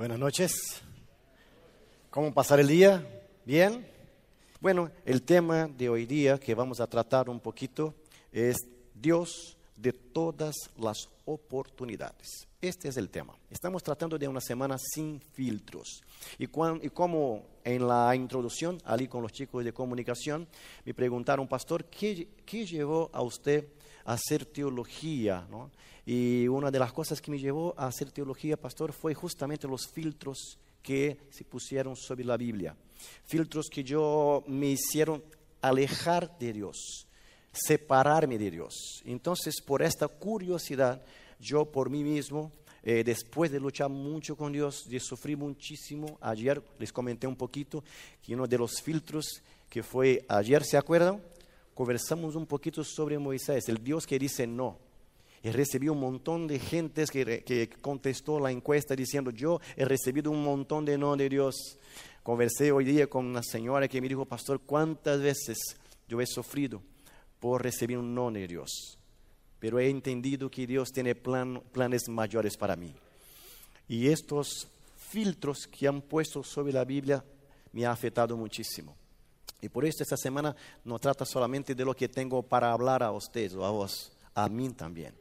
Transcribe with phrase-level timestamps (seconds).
[0.00, 0.80] Buenas noches.
[2.08, 3.06] ¿Cómo pasar el día?
[3.44, 3.86] ¿Bien?
[4.58, 7.94] Bueno, el tema de hoy día que vamos a tratar un poquito
[8.32, 8.56] es
[8.94, 12.48] Dios de todas las oportunidades.
[12.62, 13.36] Este es el tema.
[13.50, 16.02] Estamos tratando de una semana sin filtros.
[16.38, 20.48] Y, como en la introducción, allí con los chicos de comunicación,
[20.86, 23.68] me preguntaron, pastor, ¿qué, qué llevó a usted
[24.04, 25.46] hacer teología?
[25.50, 25.70] ¿no?
[26.06, 29.86] Y una de las cosas que me llevó a hacer teología, pastor, fue justamente los
[29.88, 32.74] filtros que se pusieron sobre la Biblia.
[33.26, 35.22] Filtros que yo me hicieron
[35.60, 37.06] alejar de Dios,
[37.52, 39.02] separarme de Dios.
[39.04, 41.02] Entonces, por esta curiosidad,
[41.38, 46.62] yo por mí mismo, eh, después de luchar mucho con Dios, de sufrir muchísimo, ayer
[46.78, 47.84] les comenté un poquito
[48.22, 51.20] que uno de los filtros que fue ayer, ¿se acuerdan?
[51.80, 54.76] Conversamos un poquito sobre Moisés, el Dios que dice no
[55.42, 60.44] y recibí un montón de gente que, contestó la encuesta diciendo, yo he recibido un
[60.44, 61.78] montón de no de Dios.
[62.22, 65.56] Conversé hoy día con una señora que me dijo, pastor, ¿cuántas veces
[66.06, 66.82] yo he sufrido
[67.38, 68.98] por recibir un no de Dios?
[69.58, 72.94] Pero he entendido que Dios tiene planes mayores para mí.
[73.88, 77.24] Y estos filtros que han puesto sobre la Biblia
[77.72, 78.99] me han afectado muchísimo.
[79.62, 83.12] Y por eso esta semana no trata solamente de lo que tengo para hablar a
[83.12, 85.14] ustedes o a vos, a mí también.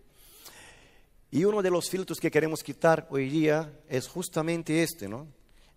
[1.32, 5.28] Y uno de los filtros que queremos quitar hoy día es justamente este, ¿no?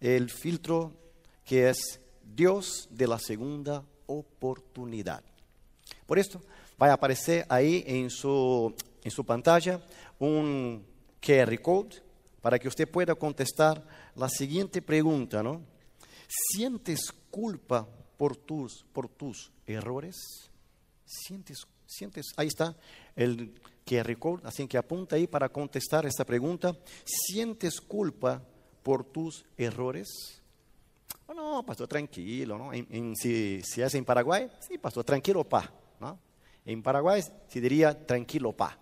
[0.00, 0.92] El filtro
[1.44, 5.22] que es Dios de la segunda oportunidad.
[6.06, 6.40] Por esto
[6.80, 9.84] va a aparecer ahí en su, en su pantalla
[10.18, 10.84] un
[11.20, 12.02] QR code
[12.40, 13.86] para que usted pueda contestar
[14.16, 15.60] la siguiente pregunta, ¿no?
[16.28, 17.86] ¿Sientes culpa
[18.22, 20.14] por tus, por tus errores?
[21.04, 22.76] ¿Sientes, sientes, ahí está
[23.16, 23.52] el
[23.84, 23.98] que
[24.44, 26.72] así que apunta ahí para contestar esta pregunta.
[27.04, 28.40] ¿Sientes culpa
[28.84, 30.40] por tus errores?
[31.26, 32.56] Oh, no, pastor, tranquilo.
[32.56, 32.70] ¿no?
[33.16, 35.68] si, si, es en Paraguay, sí, pastor, tranquilo, pa.
[35.98, 36.16] ¿no?
[36.64, 38.78] En Paraguay se diría tranquilo, pa.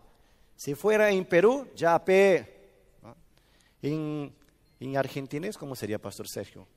[0.55, 2.59] Si fuera en Perú, ya pe.
[3.81, 4.35] En,
[4.81, 6.69] en Argentina, ¿cómo sería, pastor Sergio?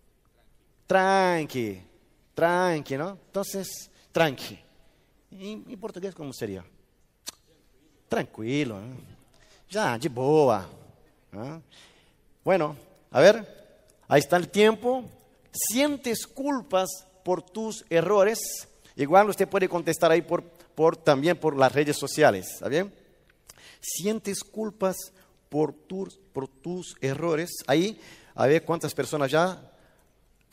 [0.88, 1.92] Tranqui,
[2.34, 3.18] tranqui, ¿no?
[3.26, 4.60] Entonces, tranqui.
[5.32, 6.64] En, en portugués, ¿cómo sería?
[8.14, 8.80] tranquilo,
[9.68, 10.70] ya, de boa.
[12.44, 12.76] Bueno,
[13.10, 15.04] a ver, ahí está el tiempo.
[15.52, 18.38] ¿Sientes culpas por tus errores?
[18.96, 22.94] Igual usted puede contestar ahí por, por, también por las redes sociales, ¿está?
[23.82, 24.96] ¿Sientes culpas
[25.50, 27.50] por tus, por tus errores?
[27.66, 28.00] Ahí,
[28.36, 29.73] a ver cuántas personas ya,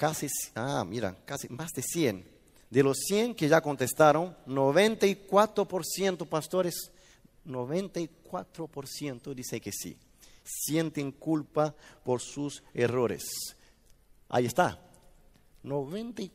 [0.01, 2.27] casi, ah, mira, casi más de 100.
[2.71, 6.91] De los 100 que ya contestaron, 94% pastores
[7.47, 9.95] 94% dice que sí.
[10.43, 13.29] Sienten culpa por sus errores.
[14.31, 14.79] Ahí está.
[15.63, 16.31] 94%.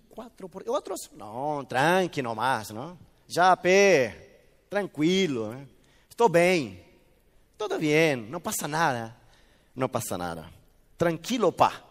[0.68, 3.00] Otros, no, tranqui más, ¿no?
[3.28, 5.54] Ya, pe, tranquilo.
[5.54, 5.68] ¿eh?
[6.08, 6.86] Estoy bien.
[7.58, 9.18] Todo bien, no pasa nada.
[9.74, 10.52] No pasa nada.
[10.98, 11.84] Tranquilo, pa.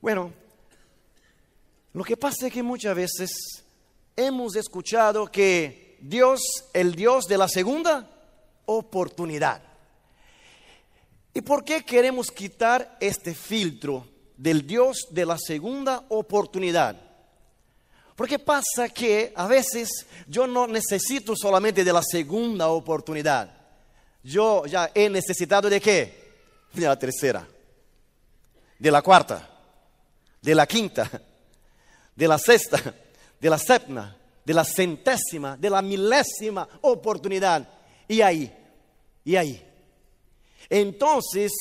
[0.00, 0.32] Bueno,
[1.96, 3.30] lo que pasa es que muchas veces
[4.14, 6.42] hemos escuchado que Dios,
[6.74, 8.06] el Dios de la segunda
[8.66, 9.62] oportunidad.
[11.32, 17.00] ¿Y por qué queremos quitar este filtro del Dios de la segunda oportunidad?
[18.14, 19.88] Porque pasa que a veces
[20.28, 23.50] yo no necesito solamente de la segunda oportunidad.
[24.22, 26.34] Yo ya he necesitado de qué?
[26.74, 27.48] De la tercera,
[28.78, 29.48] de la cuarta,
[30.42, 31.10] de la quinta,
[32.16, 32.82] de la sexta,
[33.38, 37.68] de la séptima, de la centésima, de la milésima oportunidad.
[38.08, 38.52] Y ahí,
[39.24, 39.62] y ahí.
[40.68, 41.52] Entonces,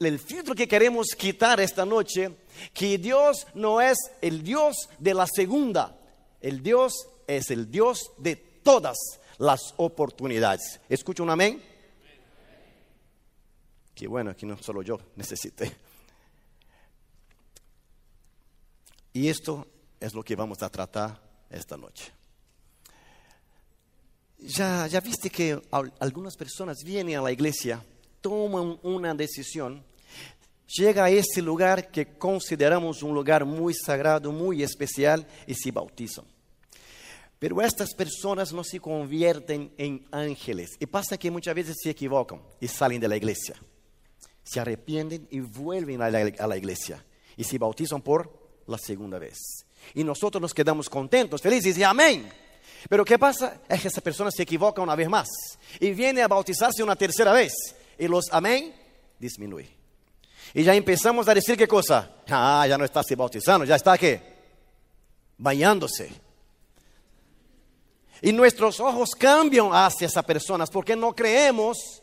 [0.00, 2.36] el filtro que queremos quitar esta noche,
[2.74, 5.98] que Dios no es el Dios de la segunda,
[6.40, 8.96] el Dios es el Dios de todas
[9.38, 10.80] las oportunidades.
[10.88, 11.62] ¿Escucha un amén?
[13.94, 15.74] Qué bueno, que no solo yo necesité.
[19.14, 19.66] Y esto
[20.00, 21.20] es lo que vamos a tratar
[21.50, 22.12] esta noche.
[24.38, 25.60] Ya, ya viste que
[25.98, 27.82] algunas personas vienen a la iglesia,
[28.20, 29.82] toman una decisión,
[30.66, 36.24] llega a ese lugar que consideramos un lugar muy sagrado, muy especial y se bautizan.
[37.38, 40.70] Pero estas personas no se convierten en ángeles.
[40.80, 43.54] Y pasa que muchas veces se equivocan y salen de la iglesia.
[44.42, 47.04] Se arrepienten y vuelven a la iglesia.
[47.36, 49.65] Y se bautizan por la segunda vez.
[49.94, 52.30] Y nosotros nos quedamos contentos, felices y amén.
[52.88, 53.60] Pero ¿qué pasa?
[53.68, 55.28] Es que esa persona se equivoca una vez más
[55.80, 57.52] y viene a bautizarse una tercera vez.
[57.98, 58.74] Y los amén
[59.18, 59.68] disminuye.
[60.54, 62.10] Y ya empezamos a decir qué cosa.
[62.28, 64.20] Ah, ya no está se bautizando, ya está qué?
[65.38, 66.10] Bañándose.
[68.22, 72.02] Y nuestros ojos cambian hacia esas personas porque no creemos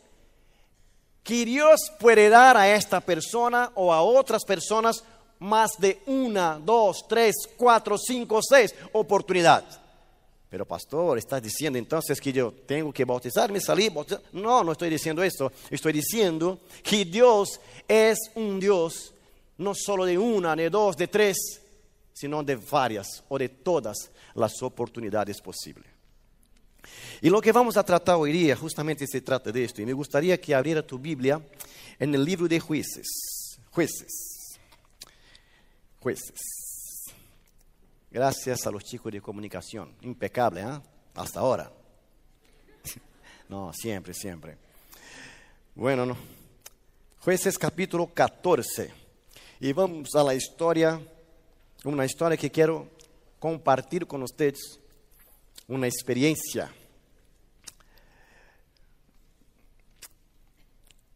[1.22, 5.02] que Dios puede dar a esta persona o a otras personas
[5.40, 9.78] más de una, dos, tres, cuatro, cinco, seis oportunidades.
[10.48, 14.22] Pero pastor, estás diciendo entonces que yo tengo que bautizarme, salir, bautizar?
[14.32, 15.50] No, no estoy diciendo esto.
[15.68, 19.12] Estoy diciendo que Dios es un Dios
[19.58, 21.36] no solo de una, de dos, de tres,
[22.12, 25.86] sino de varias o de todas las oportunidades posibles.
[27.20, 29.82] Y lo que vamos a tratar hoy día justamente se trata de esto.
[29.82, 31.40] Y me gustaría que abriera tu Biblia
[31.98, 33.58] en el libro de jueces.
[33.70, 34.33] Jueces.
[36.04, 37.06] Jueces.
[38.10, 39.90] Gracias a los chicos de comunicación.
[40.02, 40.80] Impecable, ¿eh?
[41.14, 41.72] Hasta ahora.
[43.48, 44.58] no, siempre, siempre.
[45.74, 46.14] Bueno, no.
[47.20, 48.92] Jueces capítulo 14.
[49.60, 51.00] Y vamos a la historia,
[51.84, 52.86] una historia que quiero
[53.38, 54.78] compartir con ustedes,
[55.68, 56.70] una experiencia.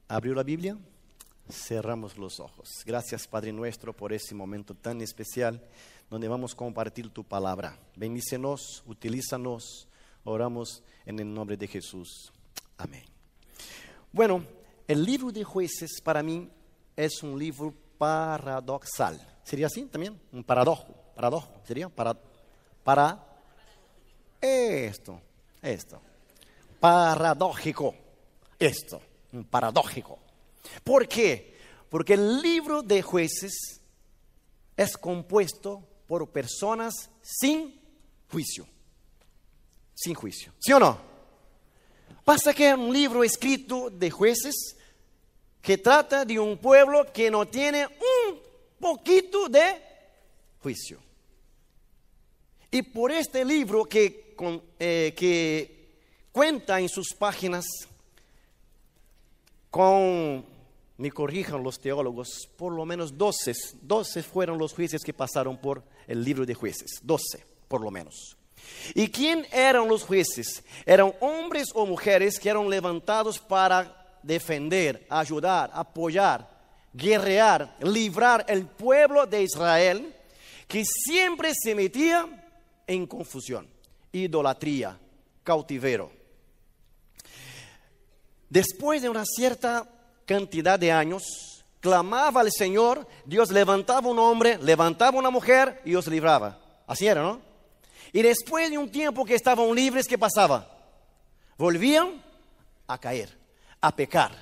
[0.08, 0.78] ¿Abrió la Biblia?
[1.50, 2.82] Cerramos los ojos.
[2.84, 5.62] Gracias Padre nuestro por ese momento tan especial
[6.10, 7.78] donde vamos a compartir tu palabra.
[7.96, 9.88] Bendícenos, utilízanos,
[10.24, 12.32] oramos en el nombre de Jesús.
[12.76, 13.04] Amén.
[14.12, 14.44] Bueno,
[14.86, 16.48] el libro de jueces para mí
[16.96, 19.20] es un libro paradoxal.
[19.42, 20.20] ¿Sería así también?
[20.32, 20.94] Un paradojo.
[21.14, 21.60] Paradojo.
[21.64, 21.88] ¿Sería?
[21.88, 22.16] Para,
[22.84, 23.24] para
[24.40, 25.20] esto.
[25.62, 26.00] Esto.
[26.78, 27.94] Paradójico.
[28.58, 29.00] Esto.
[29.32, 30.18] Un paradójico.
[30.84, 31.56] ¿Por qué?
[31.88, 33.80] Porque el libro de jueces
[34.76, 37.80] es compuesto por personas sin
[38.30, 38.66] juicio.
[39.94, 40.52] Sin juicio.
[40.58, 40.98] ¿Sí o no?
[42.24, 44.76] Pasa que es un libro escrito de jueces
[45.60, 48.40] que trata de un pueblo que no tiene un
[48.78, 49.82] poquito de
[50.60, 50.98] juicio.
[52.70, 54.36] Y por este libro que,
[54.78, 55.78] eh, que
[56.30, 57.66] cuenta en sus páginas
[59.70, 60.44] con
[60.98, 63.52] me corrijan los teólogos, por lo menos 12,
[63.82, 68.36] 12 fueron los jueces que pasaron por el libro de jueces, 12 por lo menos.
[68.94, 70.64] ¿Y quién eran los jueces?
[70.84, 76.50] Eran hombres o mujeres que eran levantados para defender, ayudar, apoyar,
[76.92, 80.14] guerrear, librar el pueblo de Israel
[80.66, 82.26] que siempre se metía
[82.86, 83.68] en confusión,
[84.12, 84.98] idolatría,
[85.44, 86.10] cautivero.
[88.50, 89.86] Después de una cierta
[90.28, 96.06] cantidad de años, clamaba al Señor, Dios levantaba un hombre, levantaba una mujer y os
[96.06, 96.60] libraba.
[96.86, 97.40] Así era, ¿no?
[98.12, 100.70] Y después de un tiempo que estaban libres, ¿qué pasaba?
[101.56, 102.22] Volvían
[102.86, 103.36] a caer,
[103.80, 104.32] a pecar.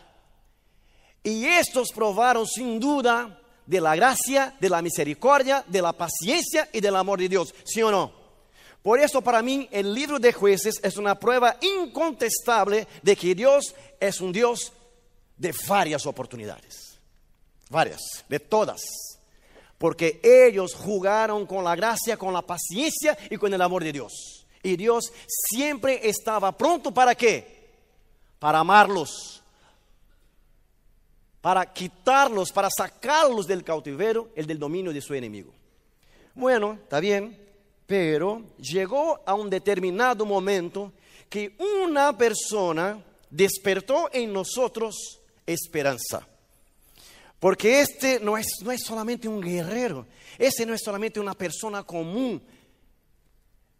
[1.22, 6.80] Y estos probaron sin duda de la gracia, de la misericordia, de la paciencia y
[6.80, 8.12] del amor de Dios, ¿sí o no?
[8.82, 13.74] Por eso para mí el libro de jueces es una prueba incontestable de que Dios
[13.98, 14.72] es un Dios
[15.36, 16.98] de varias oportunidades,
[17.68, 18.80] varias, de todas,
[19.78, 24.46] porque ellos jugaron con la gracia, con la paciencia y con el amor de Dios.
[24.62, 27.68] Y Dios siempre estaba pronto para qué?
[28.38, 29.42] Para amarlos,
[31.40, 35.52] para quitarlos, para sacarlos del cautiverio, el del dominio de su enemigo.
[36.34, 37.38] Bueno, está bien,
[37.86, 40.92] pero llegó a un determinado momento
[41.28, 46.26] que una persona despertó en nosotros esperanza.
[47.38, 50.06] Porque este no es, no es solamente un guerrero,
[50.38, 52.42] este no es solamente una persona común.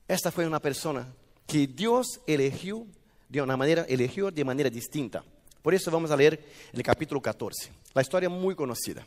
[0.06, 1.12] Esta fue una persona
[1.46, 2.86] que Dios eligió
[3.28, 5.24] de una manera, eligió de manera distinta.
[5.62, 9.06] Por eso vamos a leer el capítulo 14, la historia muy conocida.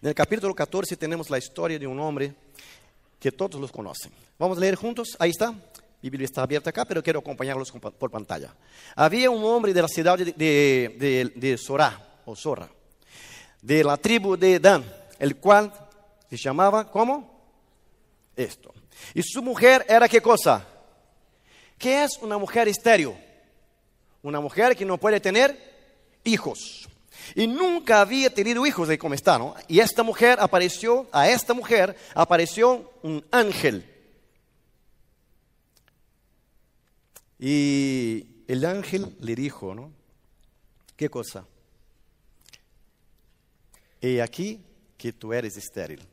[0.00, 2.34] En el capítulo 14 tenemos la historia de un hombre
[3.18, 4.10] que todos los conocen.
[4.38, 5.54] Vamos a leer juntos, ahí está.
[6.08, 8.54] Biblia está abierta acá, pero quiero acompañarlos por pantalla.
[8.96, 12.70] Había un hombre de la ciudad de, de, de, Sorá, o Zorra,
[13.60, 14.84] de la tribu de Dan,
[15.18, 15.72] el cual
[16.30, 17.38] se llamaba, ¿cómo?
[18.34, 18.72] Esto.
[19.14, 20.66] Y su mujer era qué cosa?
[21.76, 23.16] ¿Qué es una mujer estéreo?
[24.22, 25.56] Una mujer que no puede tener
[26.24, 26.88] hijos.
[27.34, 29.38] Y nunca había tenido hijos de cómo está.
[29.68, 33.84] Y esta mujer apareció, a esta mujer apareció un ángel
[37.40, 39.90] Y el ángel le dijo, ¿no?
[40.94, 41.46] ¿Qué cosa?
[44.02, 44.60] He aquí
[44.98, 46.06] que tú eres estéril.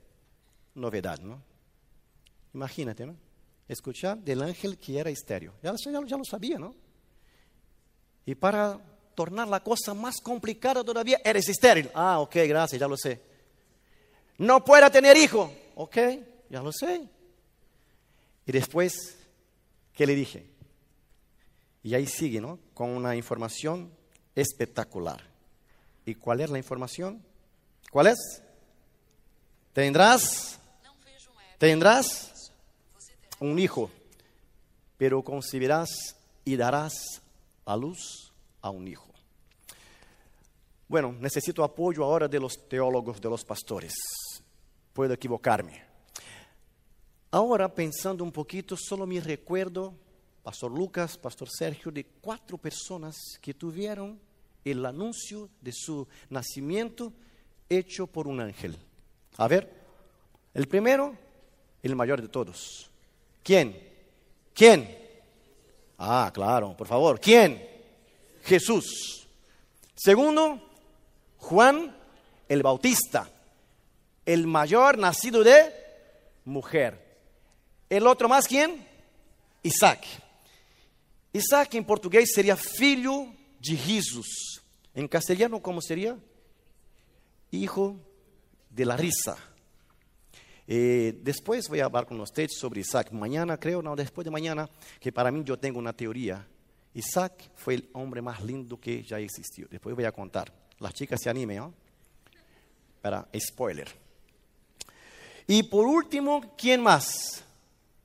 [0.76, 1.42] Novedad, ¿no?
[2.54, 3.16] Imagínate, ¿no?
[3.68, 5.52] Escuchar del ángel que era estéril.
[5.62, 6.74] Ya, lo sabía, ¿no?
[8.26, 8.80] Y para
[9.14, 11.90] tornar la cosa más complicada todavía, eres estéril.
[11.94, 13.22] Ah, ok, gracias, ya lo sé.
[14.38, 15.52] No pueda tener hijo.
[15.76, 15.98] Ok,
[16.50, 17.06] ya lo sé.
[18.46, 19.18] Y después,
[19.94, 20.57] ¿qué le dije?
[21.88, 22.60] Y ahí sigue, ¿no?
[22.74, 23.90] Con una información
[24.36, 25.24] espectacular.
[26.06, 27.24] ¿Y cuál es la información?
[27.90, 28.44] ¿Cuál es?
[29.72, 30.60] Tendrás,
[31.58, 32.52] tendrás
[33.40, 33.90] un hijo,
[34.98, 35.88] pero concebirás
[36.44, 37.22] y darás
[37.64, 39.08] a luz a un hijo.
[40.90, 43.94] Bueno, necesito apoyo ahora de los teólogos, de los pastores.
[44.92, 45.86] Puedo equivocarme.
[47.32, 49.94] Ahora, pensando un poquito, solo me recuerdo,
[50.48, 54.18] Pastor Lucas, Pastor Sergio, de cuatro personas que tuvieron
[54.64, 57.12] el anuncio de su nacimiento
[57.68, 58.78] hecho por un ángel.
[59.36, 59.70] A ver,
[60.54, 61.14] el primero,
[61.84, 62.90] el mayor de todos.
[63.44, 63.78] ¿Quién?
[64.54, 64.98] ¿Quién?
[65.98, 67.20] Ah, claro, por favor.
[67.20, 67.62] ¿Quién?
[68.44, 69.28] Jesús.
[69.96, 70.62] Segundo,
[71.40, 71.94] Juan
[72.48, 73.30] el Bautista,
[74.26, 75.74] el mayor nacido de
[76.46, 77.18] mujer.
[77.90, 78.88] El otro más, ¿quién?
[79.62, 80.06] Isaac.
[81.38, 84.62] Isaac en portugués sería filho de risos.
[84.94, 86.18] En castellano, ¿cómo sería?
[87.52, 88.00] Hijo
[88.70, 89.38] de la risa.
[90.68, 93.12] Eh, después voy a hablar con ustedes sobre Isaac.
[93.12, 96.46] Mañana, creo, no, después de mañana, que para mí yo tengo una teoría.
[96.94, 99.68] Isaac fue el hombre más lindo que ya existió.
[99.70, 100.52] Después voy a contar.
[100.80, 101.74] Las chicas se animen.
[103.02, 103.88] Para spoiler.
[105.48, 107.44] Y por último, ¿quién más?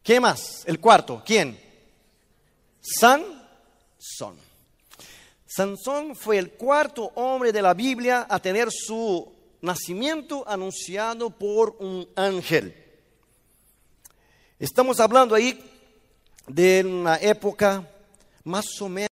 [0.02, 0.62] ¿Quién más?
[0.66, 1.71] El cuarto, ¿quién?
[2.82, 4.36] Sansón.
[5.46, 12.08] Sansón fue el cuarto hombre de la Biblia a tener su nacimiento anunciado por un
[12.16, 12.74] ángel.
[14.58, 15.58] Estamos hablando ahí
[16.48, 17.88] de una época
[18.44, 19.11] más o menos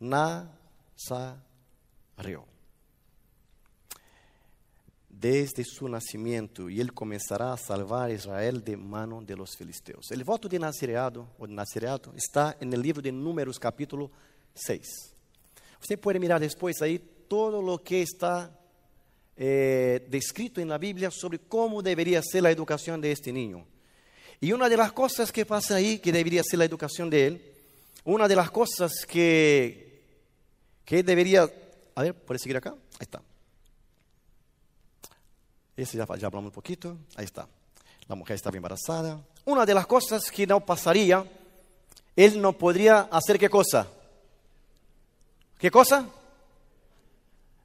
[0.00, 1.44] Nazario.
[5.08, 10.10] Desde su nacimiento, y él comenzará a salvar a Israel de mano de los filisteos.
[10.10, 11.28] El voto de nazireado,
[12.16, 14.10] está en el libro de Números, capítulo
[14.54, 14.86] 6.
[15.80, 16.98] Usted puede mirar después ahí
[17.28, 18.58] todo lo que está
[19.36, 23.66] eh, descrito en la Biblia sobre cómo debería ser la educación de este niño.
[24.40, 27.52] Y una de las cosas que pasa ahí, que debería ser la educación de él,
[28.04, 29.83] una de las cosas que,
[30.84, 31.48] que debería...
[31.94, 32.70] A ver, ¿puede seguir acá?
[32.70, 33.22] Ahí está.
[35.76, 36.96] Ese ya, ya hablamos un poquito.
[37.16, 37.48] Ahí está.
[38.08, 39.20] La mujer estaba embarazada.
[39.44, 41.24] Una de las cosas que no pasaría,
[42.16, 43.86] él no podría hacer qué cosa.
[45.58, 46.08] ¿Qué cosa?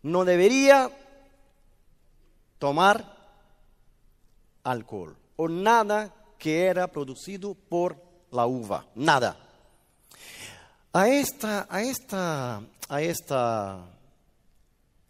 [0.03, 0.89] No debería
[2.57, 3.17] tomar
[4.63, 7.97] alcohol o nada que era producido por
[8.31, 9.48] la uva, nada.
[10.91, 13.86] A esta, a esta a esta,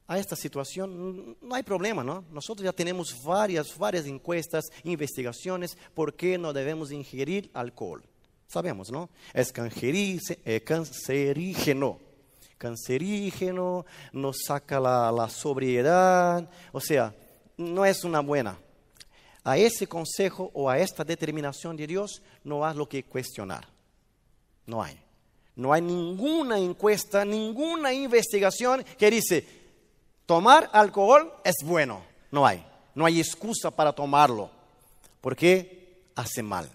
[0.06, 2.26] a esta situación, no hay problema, ¿no?
[2.30, 8.04] Nosotros ya tenemos varias, varias encuestas, investigaciones, por qué no debemos ingerir alcohol.
[8.48, 9.10] Sabemos, ¿no?
[9.34, 12.00] Es eh, cancerígeno.
[12.58, 17.16] Cancerígeno, nos saca la, la sobriedad, o sea,
[17.56, 18.60] no es una buena.
[19.46, 23.66] A ese consejo o a esta determinación de Dios no hay lo que cuestionar.
[24.66, 25.00] No hay.
[25.60, 29.46] No hay ninguna encuesta, ninguna investigación que dice,
[30.26, 32.02] tomar alcohol es bueno.
[32.32, 32.66] No hay.
[32.96, 34.50] No hay excusa para tomarlo.
[35.20, 36.70] Porque hace mal.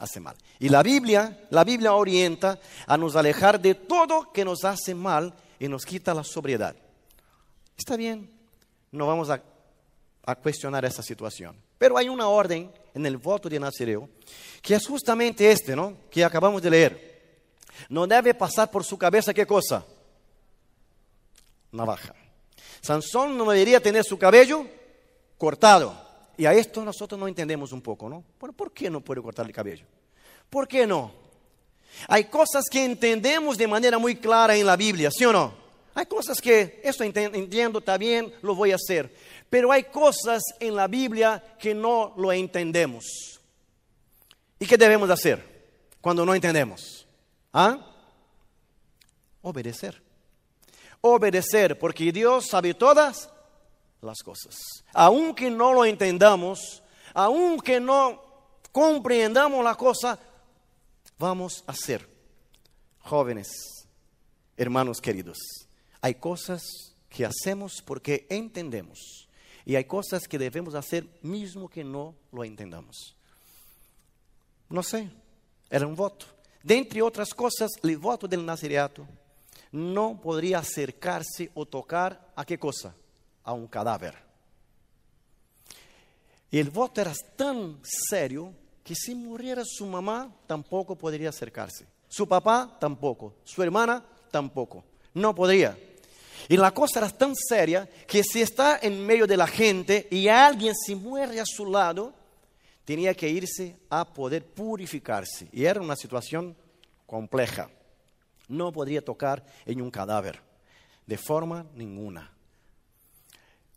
[0.00, 0.34] Hace mal.
[0.58, 2.58] Y la Biblia, la Biblia orienta
[2.88, 6.74] a nos alejar de todo que nos hace mal y nos quita la sobriedad.
[7.76, 8.28] Está bien,
[8.90, 9.40] no vamos a,
[10.24, 11.54] a cuestionar esa situación.
[11.78, 14.08] Pero hay una orden en el voto de Nazireo
[14.60, 15.96] que es justamente este, ¿no?
[16.10, 17.07] Que acabamos de leer.
[17.88, 19.84] No debe pasar por su cabeza qué cosa?
[21.72, 22.14] Navaja.
[22.80, 24.66] Sansón no debería tener su cabello
[25.36, 26.08] cortado.
[26.36, 28.22] Y a esto nosotros no entendemos un poco, ¿no?
[28.38, 29.86] ¿Por qué no puede cortar el cabello?
[30.48, 31.12] ¿Por qué no?
[32.06, 35.52] Hay cosas que entendemos de manera muy clara en la Biblia, ¿sí o no?
[35.94, 39.12] Hay cosas que, esto entiendo, está bien, lo voy a hacer.
[39.50, 43.40] Pero hay cosas en la Biblia que no lo entendemos.
[44.60, 45.44] ¿Y qué debemos hacer
[46.00, 46.97] cuando no entendemos?
[47.52, 47.78] ¿Ah?
[49.42, 50.02] Obedecer.
[51.00, 53.30] Obedecer, porque Dios sabe todas
[54.00, 54.56] las cosas.
[54.92, 56.82] Aunque no lo entendamos,
[57.14, 58.22] aunque no
[58.72, 60.18] comprendamos la cosa,
[61.18, 62.08] vamos a hacer.
[63.00, 63.48] Jóvenes,
[64.56, 65.38] hermanos queridos,
[66.00, 66.62] hay cosas
[67.08, 69.28] que hacemos porque entendemos
[69.64, 73.16] y hay cosas que debemos hacer mismo que no lo entendamos.
[74.68, 75.10] No sé,
[75.70, 76.26] era un voto.
[76.68, 79.06] De entre otras cosas, el voto del nazareato
[79.72, 82.94] no podría acercarse o tocar a qué cosa?
[83.42, 84.14] A un cadáver.
[86.50, 88.52] Y el voto era tan serio
[88.84, 91.86] que si muriera su mamá tampoco podría acercarse.
[92.06, 93.36] Su papá tampoco.
[93.44, 94.84] Su hermana tampoco.
[95.14, 95.74] No podría.
[96.50, 100.28] Y la cosa era tan seria que si está en medio de la gente y
[100.28, 102.12] alguien se muere a su lado,
[102.88, 105.46] tenía que irse a poder purificarse.
[105.52, 106.56] Y era una situación
[107.04, 107.68] compleja.
[108.48, 110.40] No podría tocar en un cadáver,
[111.04, 112.32] de forma ninguna.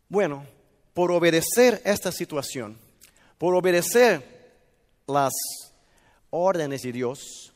[0.08, 0.46] Bueno,
[0.94, 2.78] por obedecer esta situación,
[3.38, 4.56] por obedecer
[5.08, 5.34] las
[6.30, 7.52] órdenes de Dios,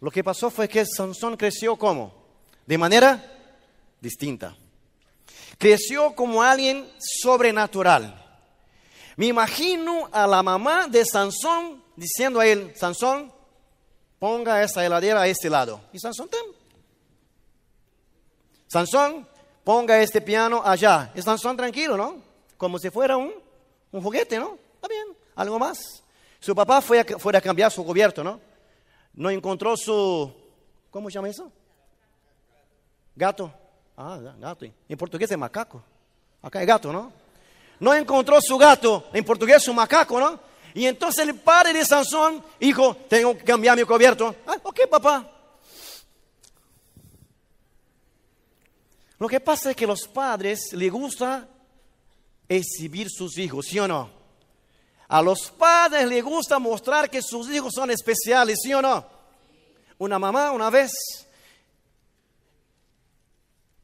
[0.00, 2.14] lo que pasó fue que Sansón creció como?
[2.64, 3.40] De manera
[4.00, 4.56] distinta.
[5.58, 8.21] Creció como alguien sobrenatural.
[9.22, 13.32] Me imagino a la mamá de Sansón diciendo a él, Sansón,
[14.18, 15.80] ponga esa heladera a este lado.
[15.92, 16.28] Y Sansón,
[18.66, 19.28] Sansón,
[19.62, 21.12] ponga este piano allá.
[21.14, 22.16] Y Sansón tranquilo, ¿no?
[22.56, 23.32] Como si fuera un,
[23.92, 24.58] un juguete, ¿no?
[24.74, 26.02] Está bien, algo más.
[26.40, 28.40] Su papá fue a, fue a cambiar su gobierno, ¿no?
[29.14, 30.34] No encontró su,
[30.90, 31.48] ¿cómo se llama eso?
[33.14, 33.54] Gato.
[33.96, 34.66] Ah, gato.
[34.88, 35.80] En portugués es macaco.
[36.42, 37.21] Acá es gato, ¿no?
[37.82, 40.38] No encontró su gato, en portugués su macaco, ¿no?
[40.72, 44.36] Y entonces el padre de Sansón dijo, tengo que cambiar mi cubierto.
[44.46, 45.28] Ah, ok, papá.
[49.18, 51.48] Lo que pasa es que los padres les gusta
[52.48, 54.08] exhibir sus hijos, ¿sí o no?
[55.08, 59.04] A los padres les gusta mostrar que sus hijos son especiales, ¿sí o no?
[59.98, 60.92] Una mamá una vez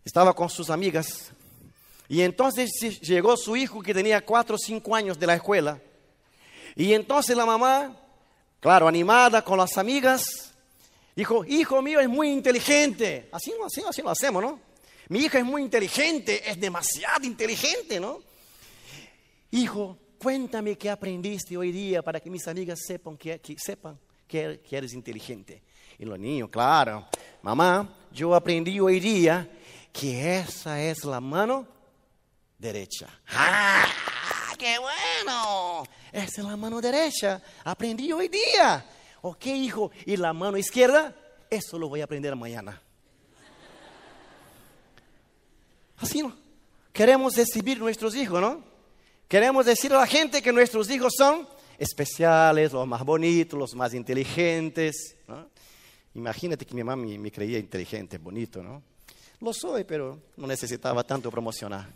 [0.04, 1.32] estaba con sus amigas
[2.08, 5.80] y entonces llegó su hijo que tenía cuatro o cinco años de la escuela.
[6.74, 7.94] Y entonces la mamá,
[8.60, 10.54] claro, animada con las amigas,
[11.14, 13.28] dijo, hijo mío es muy inteligente.
[13.30, 14.60] Así, así, así lo hacemos, ¿no?
[15.08, 18.20] Mi hija es muy inteligente, es demasiado inteligente, ¿no?
[19.50, 24.92] Hijo, cuéntame qué aprendiste hoy día para que mis amigas sepan que, sepan que, eres
[24.92, 25.62] inteligente.
[25.98, 27.06] Y los niños, claro,
[27.42, 29.50] mamá, yo aprendí hoy día
[29.92, 31.77] que esa es la mano
[32.58, 33.08] derecha.
[33.28, 33.86] ¡Ah!
[34.58, 35.84] ¡Qué bueno!
[36.12, 37.40] Esa es la mano derecha.
[37.64, 38.84] Aprendí hoy día.
[39.22, 39.90] Ok, hijo.
[40.04, 41.14] ¿Y la mano izquierda?
[41.48, 42.80] Eso lo voy a aprender mañana.
[45.98, 46.36] Así no.
[46.92, 48.64] Queremos recibir nuestros hijos, ¿no?
[49.28, 51.46] Queremos decir a la gente que nuestros hijos son
[51.78, 55.16] especiales, los más bonitos, los más inteligentes.
[56.14, 58.82] Imagínate que mi mamá me, creía inteligente, bonito, ¿no?
[59.40, 61.86] Lo soy, pero no necesitaba tanto promocionar.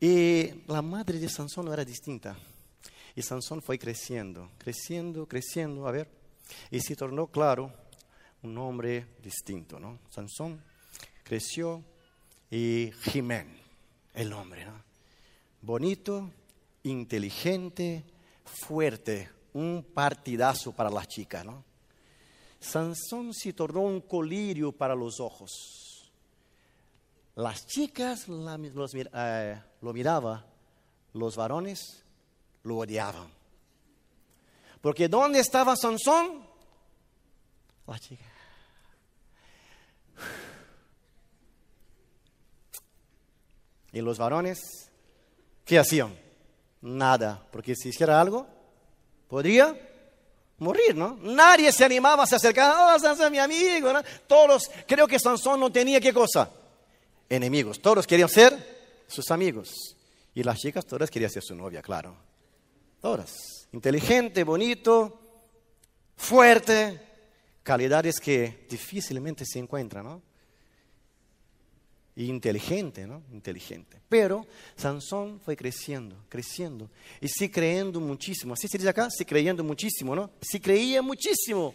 [0.00, 2.36] Y la madre de Sansón no era distinta.
[3.14, 6.08] Y Sansón fue creciendo, creciendo, creciendo, a ver,
[6.70, 7.72] y se tornó claro
[8.42, 9.98] un hombre distinto, ¿no?
[10.08, 10.62] Sansón
[11.24, 11.82] creció
[12.50, 13.60] y Jimén,
[14.14, 14.88] el hombre, ¿no?
[15.60, 16.30] bonito,
[16.84, 18.04] inteligente,
[18.44, 21.64] fuerte, un partidazo para las chicas, ¿no?
[22.60, 26.10] Sansón se tornó un colirio para los ojos.
[27.36, 30.44] Las chicas eh, lo miraban,
[31.12, 32.02] los varones
[32.62, 33.28] lo odiaban.
[34.80, 36.46] Porque ¿dónde estaba Sansón?
[37.86, 38.24] La chica.
[43.92, 44.60] Y los varones
[45.64, 46.16] ¿qué hacían?
[46.80, 48.46] Nada, porque si hiciera algo,
[49.28, 49.76] podría
[50.58, 51.18] morir, ¿no?
[51.20, 54.02] Nadie se animaba a se acercar, oh, Sansón mi amigo, ¿no?
[54.26, 56.50] Todos, creo que Sansón no tenía qué cosa,
[57.28, 58.77] enemigos, todos querían ser
[59.08, 59.96] sus amigos.
[60.34, 62.16] Y las chicas todas querían ser su novia, claro.
[63.00, 63.34] Todas.
[63.72, 65.20] Inteligente, bonito,
[66.16, 67.00] fuerte,
[67.62, 70.22] calidades que difícilmente se encuentran, ¿no?
[72.24, 73.22] inteligente, ¿no?
[73.32, 74.00] Inteligente.
[74.08, 76.90] Pero Sansón fue creciendo, creciendo
[77.20, 78.54] y sí creyendo muchísimo.
[78.54, 80.30] Así se dice acá, sí creyendo muchísimo, ¿no?
[80.40, 81.74] Sí creía muchísimo.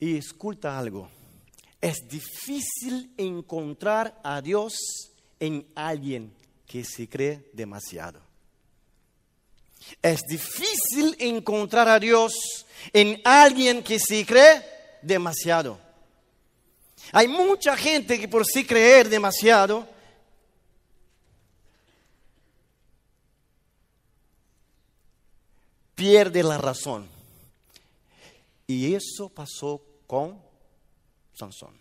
[0.00, 1.08] Y escucha algo.
[1.80, 4.72] Es difícil encontrar a Dios
[5.42, 6.32] en alguien
[6.64, 8.20] que se cree demasiado.
[10.00, 12.32] Es difícil encontrar a Dios
[12.92, 14.62] en alguien que se cree
[15.02, 15.80] demasiado.
[17.10, 19.88] Hay mucha gente que por sí creer demasiado
[25.96, 27.08] pierde la razón.
[28.68, 30.40] Y eso pasó con
[31.34, 31.76] Sansón.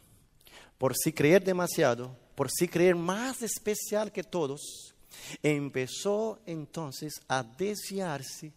[0.80, 4.94] Por sí creer demasiado, por sí creer más especial que todos,
[5.44, 8.54] empezó entonces a desviarse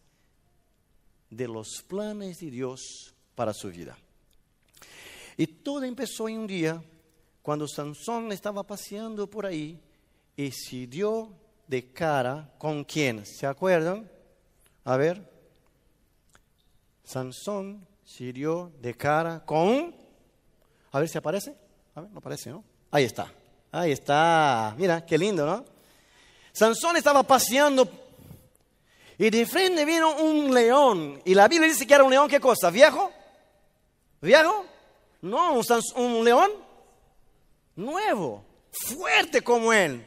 [1.30, 3.96] de los planes de Dios para su vida.
[5.36, 6.82] Y todo empezó en un día
[7.42, 9.80] cuando Sansón estaba paseando por ahí
[10.36, 11.32] y se dio
[11.66, 14.08] de cara con quién, ¿se acuerdan?
[14.84, 15.30] A ver,
[17.04, 19.94] Sansón se dio de cara con,
[20.92, 21.56] a ver si aparece,
[21.94, 22.62] a ver, no aparece, ¿no?
[22.90, 23.32] Ahí está,
[23.74, 25.64] ahí está, mira, qué lindo, ¿no?
[26.52, 27.88] Sansón estaba paseando
[29.18, 31.20] y de frente vino un león.
[31.24, 32.70] Y la Biblia dice que era un león, ¿qué cosa?
[32.70, 33.10] ¿Viejo?
[34.20, 34.64] ¿Viejo?
[35.22, 35.60] No,
[35.96, 36.50] un, león
[37.76, 40.06] nuevo, fuerte como él.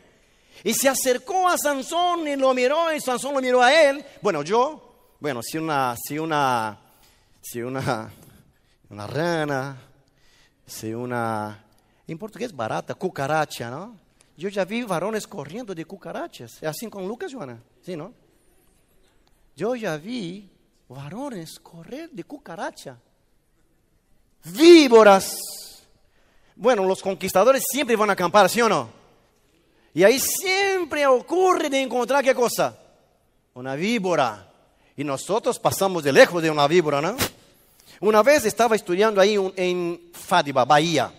[0.63, 4.05] Y se acercó a Sansón y lo miró y Sansón lo miró a él.
[4.21, 6.79] Bueno, yo, bueno, si una, si una,
[7.41, 8.11] si una,
[8.89, 9.77] una rana,
[10.65, 11.66] si una,
[12.07, 13.95] en portugués barata, cucaracha, ¿no?
[14.37, 16.57] Yo ya vi varones corriendo de cucarachas.
[16.61, 17.59] ¿Es así con Lucas, Joana?
[17.87, 18.13] ¿no?
[19.55, 20.49] Yo ya vi
[20.87, 22.97] varones correr de cucaracha
[24.53, 25.37] víboras.
[26.55, 28.89] Bueno, los conquistadores siempre van a acampar, ¿sí o no?
[29.93, 32.77] Y ahí siempre ocurre de encontrar qué cosa?
[33.53, 34.51] Una víbora.
[34.95, 37.15] Y nosotros pasamos de lejos de una víbora, ¿no?
[37.99, 41.11] Una vez estaba estudiando ahí en Fádiba, Bahía.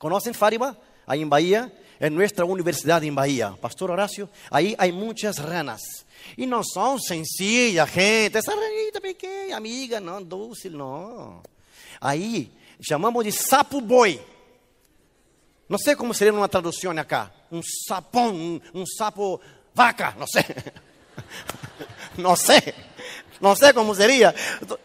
[0.00, 0.74] ¿Conocen Fádiba?
[1.06, 3.54] Ahí en Bahía, en nuestra universidad en Bahía.
[3.60, 5.82] Pastor Horacio, ahí hay muchas ranas.
[6.38, 8.38] Y no son sencillas, gente.
[8.38, 11.42] Esa ranita pequeña, amiga, no, dulce, no.
[12.00, 14.18] Aí chamamos de sapo boi.
[15.68, 17.30] Não sei como seria uma tradução acá.
[17.52, 19.38] Um sapão, um sapo
[19.74, 20.44] vaca, não sei.
[22.16, 22.74] não sei.
[23.38, 24.34] Não sei como seria.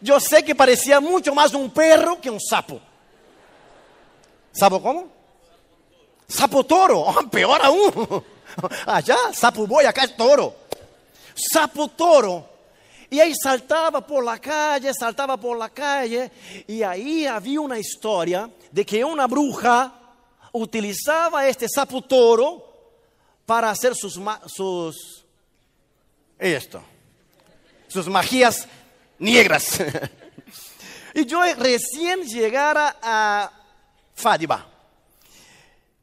[0.06, 2.82] Eu sei que parecia muito mais um perro que um sapo.
[4.58, 5.08] Sabe como?
[6.28, 8.24] Sapo toro, oh, pior aún.
[8.86, 10.54] Allá, sapo boi, acá é toro.
[11.34, 12.56] Sapo toro
[13.10, 16.30] y ahí saltaba por la calle, saltaba por la calle,
[16.66, 19.92] y ahí había una historia de que una bruja
[20.52, 22.64] utilizaba este sapo toro
[23.44, 25.24] para hacer sus, sus
[26.38, 26.82] esto,
[27.86, 28.66] sus magías
[29.18, 29.78] negras.
[31.14, 33.52] y yo recién llegara a
[34.16, 34.66] Fádiba.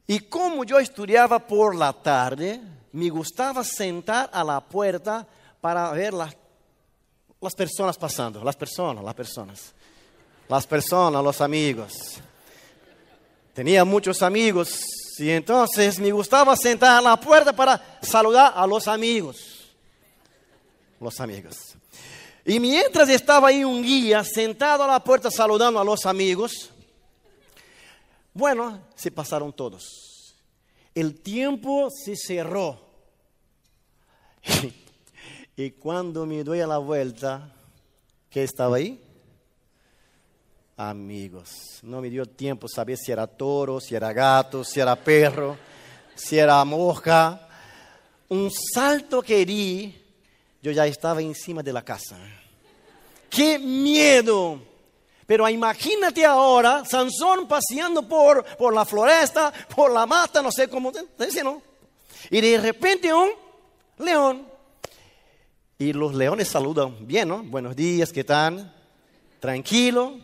[0.06, 2.60] Y como yo estudiaba por la tarde,
[2.92, 5.26] me gustaba sentar a la puerta
[5.60, 6.34] para ver las
[7.44, 9.74] las personas pasando, las personas, las personas,
[10.48, 11.92] las personas, los amigos.
[13.52, 14.80] Tenía muchos amigos
[15.18, 19.36] y entonces me gustaba sentar a la puerta para saludar a los amigos.
[20.98, 21.56] Los amigos.
[22.46, 26.70] Y mientras estaba ahí un guía sentado a la puerta saludando a los amigos,
[28.34, 30.34] bueno, se pasaron todos.
[30.94, 32.80] El tiempo se cerró.
[35.56, 37.54] Y cuando me doy a la vuelta,
[38.28, 39.00] ¿qué estaba ahí?
[40.76, 41.78] Amigos.
[41.82, 45.56] No me dio tiempo saber si era toro, si era gato, si era perro,
[46.16, 47.48] si era mosca.
[48.30, 49.94] Un salto que di,
[50.60, 52.18] yo ya estaba encima de la casa.
[53.30, 54.73] ¡Qué miedo!
[55.26, 60.92] Pero imagínate ahora, Sansón paseando por, por la floresta, por la mata, no sé cómo,
[61.42, 61.62] ¿no?
[62.30, 63.30] Y de repente un
[63.98, 64.54] león
[65.78, 67.42] y los leones saludan bien, ¿no?
[67.42, 68.72] Buenos días, ¿qué tal?
[69.40, 70.18] Tranquilo.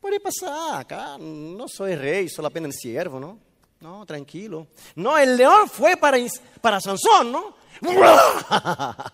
[0.00, 3.38] Puede pasar, acá no soy rey, solo apenas siervo, ¿no?
[3.80, 4.66] No, tranquilo.
[4.96, 6.18] No, el león fue para,
[6.60, 7.54] para Sansón, ¿no?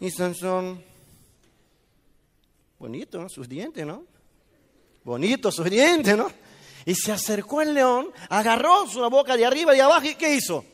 [0.00, 0.84] y Sansón,
[2.84, 3.28] bonito.
[3.28, 4.04] Sus dientes, ¿no?
[5.04, 6.30] Bonito sus dientes, ¿no?
[6.86, 10.34] Y se acercó el león, agarró su boca de arriba y de abajo y ¿qué
[10.34, 10.64] hizo?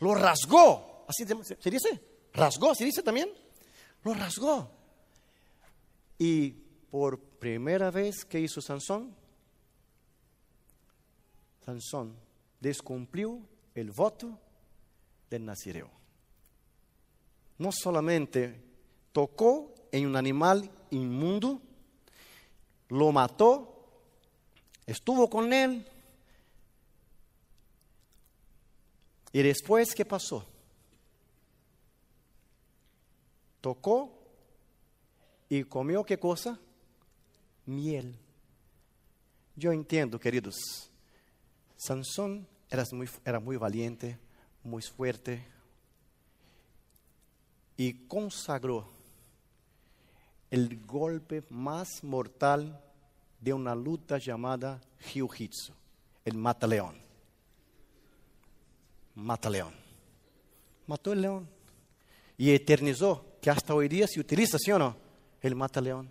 [0.00, 1.04] Lo rasgó.
[1.06, 1.24] ¿Así
[1.60, 2.00] se dice?
[2.32, 3.28] rasgó, ¿se dice también?
[4.02, 4.70] Lo rasgó.
[6.18, 6.50] Y
[6.90, 9.14] por primera vez, ¿qué hizo Sansón?
[11.64, 12.16] Sansón
[12.60, 13.40] descumplió
[13.74, 14.38] el voto
[15.28, 15.90] del nazireo.
[17.58, 18.62] No solamente
[19.12, 21.62] tocó en un animal inmundo,
[22.88, 23.92] lo mató,
[24.86, 25.86] estuvo con él.
[29.30, 30.44] Y después, ¿qué pasó?
[33.60, 34.18] Tocó
[35.48, 36.58] y comió qué cosa?
[37.64, 38.18] Miel.
[39.54, 40.90] Yo entiendo, queridos,
[41.76, 44.18] Sansón era muy, era muy valiente,
[44.64, 45.46] muy fuerte
[47.76, 48.93] y consagró
[50.54, 52.80] el golpe más mortal
[53.40, 55.72] de una lucha llamada jiu-jitsu,
[56.24, 56.96] el mata-león.
[59.16, 59.74] Mata-león.
[60.86, 61.48] Mató el león
[62.38, 64.96] y eternizó, que hasta hoy día se utiliza, ¿sí o no?
[65.40, 66.08] El mata-león.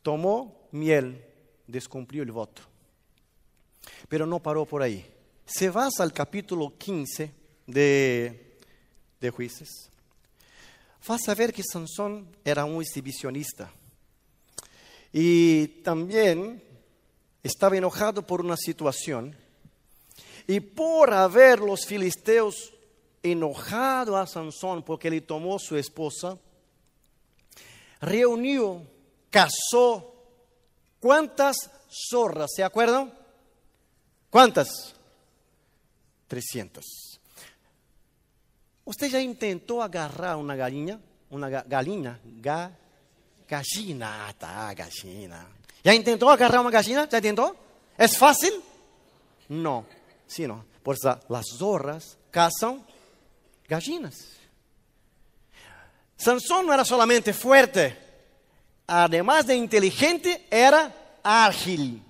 [0.00, 1.26] Tomó miel,
[1.66, 2.62] descumplió el voto.
[4.08, 5.04] Pero no paró por ahí.
[5.44, 7.34] Se vas al capítulo 15
[7.66, 8.60] de,
[9.20, 9.30] de.
[11.06, 13.70] Vas a ver que Sansón era un exhibicionista.
[15.12, 16.62] Y también
[17.42, 19.36] estaba enojado por una situación.
[20.48, 22.72] Y por haber los filisteos
[23.22, 26.38] enojado a Sansón porque le tomó su esposa,
[28.00, 28.82] reunió,
[29.30, 30.12] casó,
[31.00, 31.56] ¿cuántas
[32.10, 32.50] zorras?
[32.54, 33.16] ¿Se acuerdan?
[34.30, 34.68] ¿Cuántas?
[36.28, 37.15] 300.
[38.86, 40.98] ¿Usted ya intentó agarrar una gallina?
[41.30, 42.70] Una gallina, ga,
[43.48, 45.48] gallina, tá, gallina.
[45.82, 47.08] ¿Ya intentó agarrar una gallina?
[47.08, 47.56] ¿Ya intentó?
[47.98, 48.52] ¿Es fácil?
[49.48, 49.86] No,
[50.24, 50.64] sí, no.
[50.84, 52.86] Por eso las zorras cazan
[53.66, 54.14] gallinas.
[56.16, 57.98] Sansón no era solamente fuerte,
[58.86, 62.00] además de inteligente, era ágil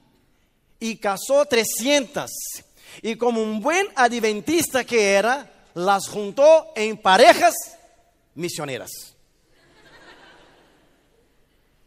[0.78, 2.30] y cazó 300.
[3.00, 7.54] Y como un buen adventista que era, las juntó en parejas
[8.34, 9.14] misioneras.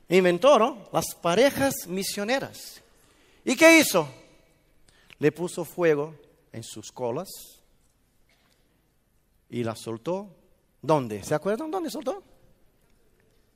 [0.09, 0.87] Inventó ¿no?
[0.93, 2.81] las parejas misioneras.
[3.43, 4.07] ¿Y qué hizo?
[5.17, 6.13] Le puso fuego
[6.51, 7.29] en sus colas
[9.49, 10.35] y la soltó.
[10.83, 11.23] ¿Dónde?
[11.23, 12.21] ¿Se acuerdan dónde soltó?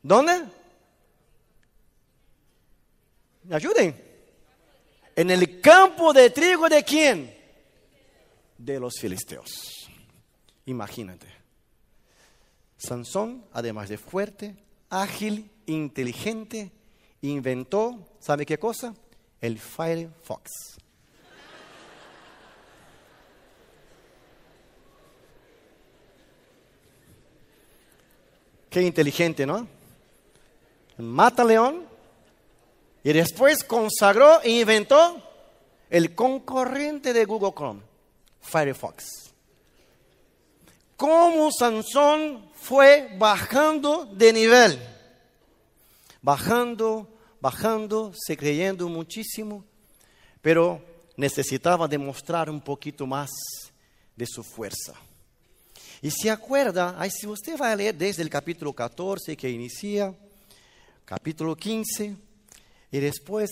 [0.02, 0.46] ¿Dónde?
[3.44, 4.04] ¿Me ayuden?
[5.16, 7.38] En el campo de trigo de quién?
[8.58, 9.83] De los filisteos.
[10.66, 11.28] Imagínate.
[12.78, 14.56] Sansón, además de fuerte,
[14.90, 16.72] ágil, inteligente,
[17.22, 18.94] inventó, ¿sabe qué cosa?
[19.40, 20.52] El Firefox.
[28.70, 29.68] Qué inteligente, ¿no?
[30.98, 31.86] Mata león
[33.04, 35.22] y después consagró e inventó
[35.90, 37.82] el concurrente de Google Chrome,
[38.42, 39.23] Firefox.
[41.04, 44.80] Cómo Sansón fue bajando de nivel,
[46.22, 47.10] bajando,
[47.42, 49.66] bajando, se creyendo muchísimo,
[50.42, 50.82] pero
[51.18, 53.30] necesitaba demostrar un poquito más
[54.16, 54.94] de su fuerza.
[56.02, 60.16] Y se acuerda, ahí si usted va a leer desde el capítulo 14 que inicia,
[61.04, 62.16] capítulo 15,
[62.92, 63.52] y después,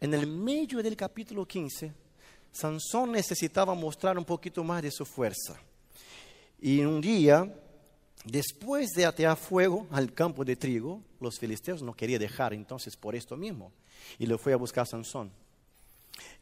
[0.00, 1.92] en el medio del capítulo 15,
[2.52, 5.60] Sansón necesitaba mostrar un poquito más de su fuerza.
[6.60, 7.52] Y un día,
[8.24, 13.14] después de atear fuego al campo de trigo, los filisteos no querían dejar entonces por
[13.14, 13.72] esto mismo.
[14.18, 15.30] Y le fue a buscar a Sansón.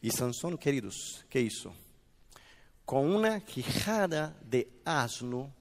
[0.01, 1.73] Y Sansón, queridos, ¿qué hizo?
[2.85, 5.51] Con una quijada de asno,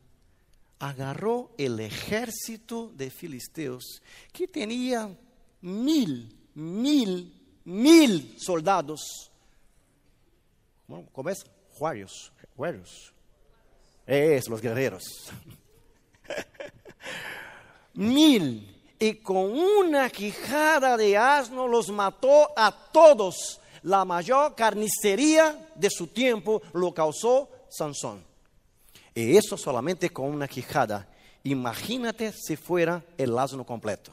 [0.78, 5.16] agarró el ejército de filisteos que tenía
[5.62, 7.32] mil mil,
[7.64, 9.30] mil soldados.
[11.12, 11.44] ¿Cómo es?
[11.70, 13.13] Juarios, juarios.
[14.06, 15.30] Es, los guerreros.
[17.94, 18.70] mil.
[18.98, 23.60] Y con una quijada de asno los mató a todos.
[23.82, 28.24] La mayor carnicería de su tiempo lo causó Sansón.
[29.14, 31.06] Y eso solamente con una quijada.
[31.42, 34.10] Imagínate si fuera el asno completo.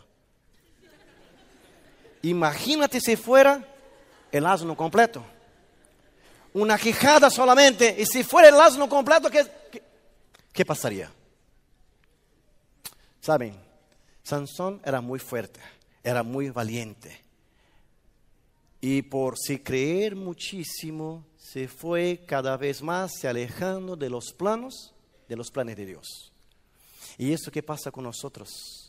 [2.23, 3.65] Imagínate si fuera
[4.32, 5.23] el asno completo.
[6.53, 7.95] Una quijada solamente.
[7.97, 9.45] Y si fuera el asno completo, ¿qué,
[10.51, 11.11] qué, pasaría?
[13.21, 13.55] Saben,
[14.23, 15.59] Sansón era muy fuerte,
[16.03, 17.21] era muy valiente.
[18.81, 24.93] Y por si creer muchísimo, se fue cada vez más se alejando de los planos,
[25.29, 26.31] de los planes de Dios.
[27.17, 28.80] Y eso que pasa con nosotros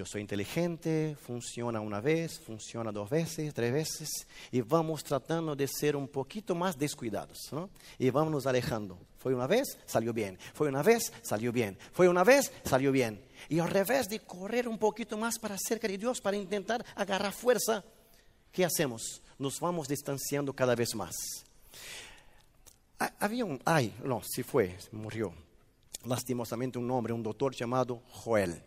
[0.00, 4.08] yo soy inteligente, funciona una vez, funciona dos veces, tres veces,
[4.50, 7.68] y vamos tratando de ser un poquito más descuidados, ¿no?
[7.98, 8.96] Y vamos nos alejando.
[9.18, 10.38] Fue una vez, salió bien.
[10.54, 11.76] Fue una vez, salió bien.
[11.92, 13.22] Fue una vez, salió bien.
[13.50, 17.34] Y al revés de correr un poquito más para cerca de Dios, para intentar agarrar
[17.34, 17.84] fuerza,
[18.52, 19.20] ¿qué hacemos?
[19.38, 21.14] Nos vamos distanciando cada vez más.
[23.18, 25.34] Había un, ay, no, si fue, murió
[26.06, 28.62] lastimosamente un hombre, un doctor llamado Joel.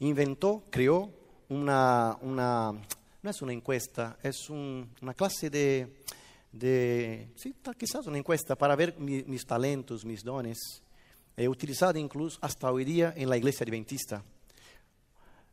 [0.00, 1.10] Inventó, creó
[1.48, 2.72] una, una
[3.22, 6.02] no es una encuesta, es una clase de,
[6.52, 10.82] de sí, quizás una encuesta para ver mis talentos, mis dones,
[11.38, 14.24] He utilizado incluso hasta hoy día en la iglesia adventista.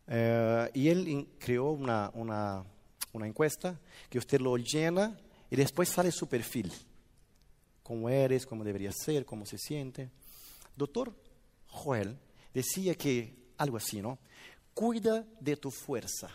[0.07, 2.63] Eh, y él creó una, una,
[3.11, 3.77] una encuesta
[4.09, 5.17] que usted lo llena
[5.51, 6.71] y después sale su perfil.
[7.83, 10.09] Cómo eres, cómo debería ser, cómo se siente.
[10.77, 11.13] Doctor
[11.67, 12.17] Joel
[12.53, 14.19] decía que algo así, ¿no?
[14.73, 16.29] Cuida de tu fuerza,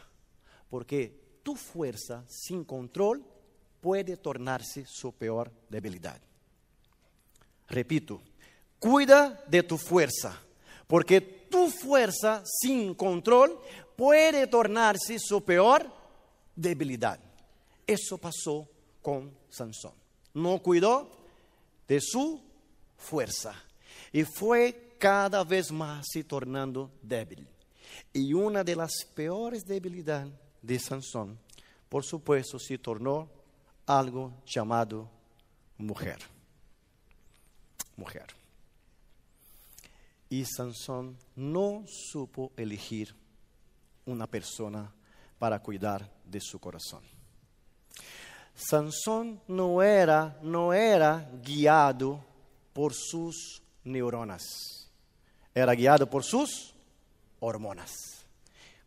[0.71, 3.25] porque tu fuerza sin control
[3.81, 6.21] puede tornarse su peor debilidad.
[7.69, 8.23] Repito,
[8.79, 10.41] cuida de tu fuerza,
[10.87, 13.59] porque tu fuerza sin control
[13.97, 15.91] puede tornarse su peor
[16.55, 17.19] debilidad.
[17.87, 18.69] Eso pasó
[19.03, 19.95] con Sansón.
[20.35, 21.11] No cuidó
[21.87, 22.43] de su
[22.97, 23.55] fuerza
[24.13, 27.47] y fue cada vez más se tornando débil.
[28.13, 30.33] Y una de las peores debilidades
[30.63, 31.39] de Sansón,
[31.89, 33.29] por supuesto, se tornó
[33.87, 35.09] algo llamado
[35.79, 36.19] mujer.
[37.97, 38.27] Mujer.
[40.31, 43.15] Y Sansón no supo elegir
[44.05, 44.93] una persona
[45.39, 47.03] para cuidar de su corazón.
[48.55, 52.25] Sansón no era, no era guiado
[52.73, 54.78] por sus neuronas.
[55.59, 56.73] Era guiado por sus
[57.41, 57.91] hormonas.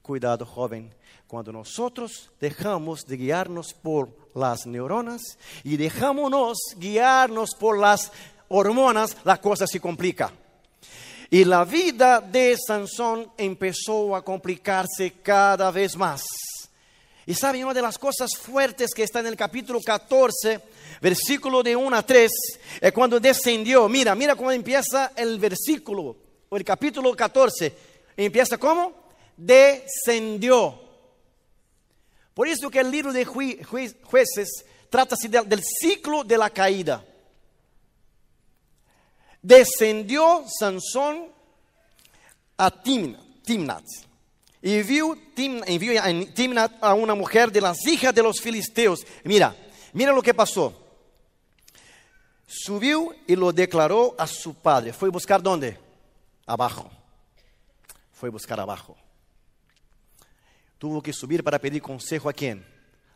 [0.01, 0.95] Cuidado, joven,
[1.27, 5.21] cuando nosotros dejamos de guiarnos por las neuronas
[5.65, 8.13] y dejámonos guiarnos por las
[8.47, 10.31] hormonas, la cosa se complica.
[11.29, 16.23] Y la vida de Sansón empezó a complicarse cada vez más.
[17.25, 20.61] Y saben, una de las cosas fuertes que está en el capítulo 14
[21.01, 22.31] versículo de 1 a 3,
[22.79, 23.89] es cuando descendió.
[23.89, 27.73] Mira, mira cómo empieza el versículo, el capítulo 14.
[28.17, 28.93] Empieza como?
[29.37, 30.79] Descendió.
[32.33, 37.03] Por eso que el libro de jueces trata del, del ciclo de la caída.
[39.41, 41.27] Descendió Sansón
[42.57, 43.83] a Timnat.
[44.61, 49.05] Y vio, en Timnat a una mujer de las hijas de los filisteos.
[49.23, 49.55] Mira,
[49.93, 50.77] mira lo que pasó.
[52.45, 54.91] Subiu e lo declarou a su padre.
[54.91, 55.90] Foi buscar onde?
[56.45, 56.89] Abaixo.
[58.11, 58.95] Foi buscar abaixo.
[60.77, 62.65] Tuvo que subir para pedir consejo a quem?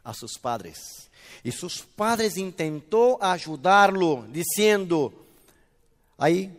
[0.03, 1.09] A seus padres.
[1.43, 5.13] E seus padres intentou ajudá-lo, dizendo,
[6.17, 6.51] aí,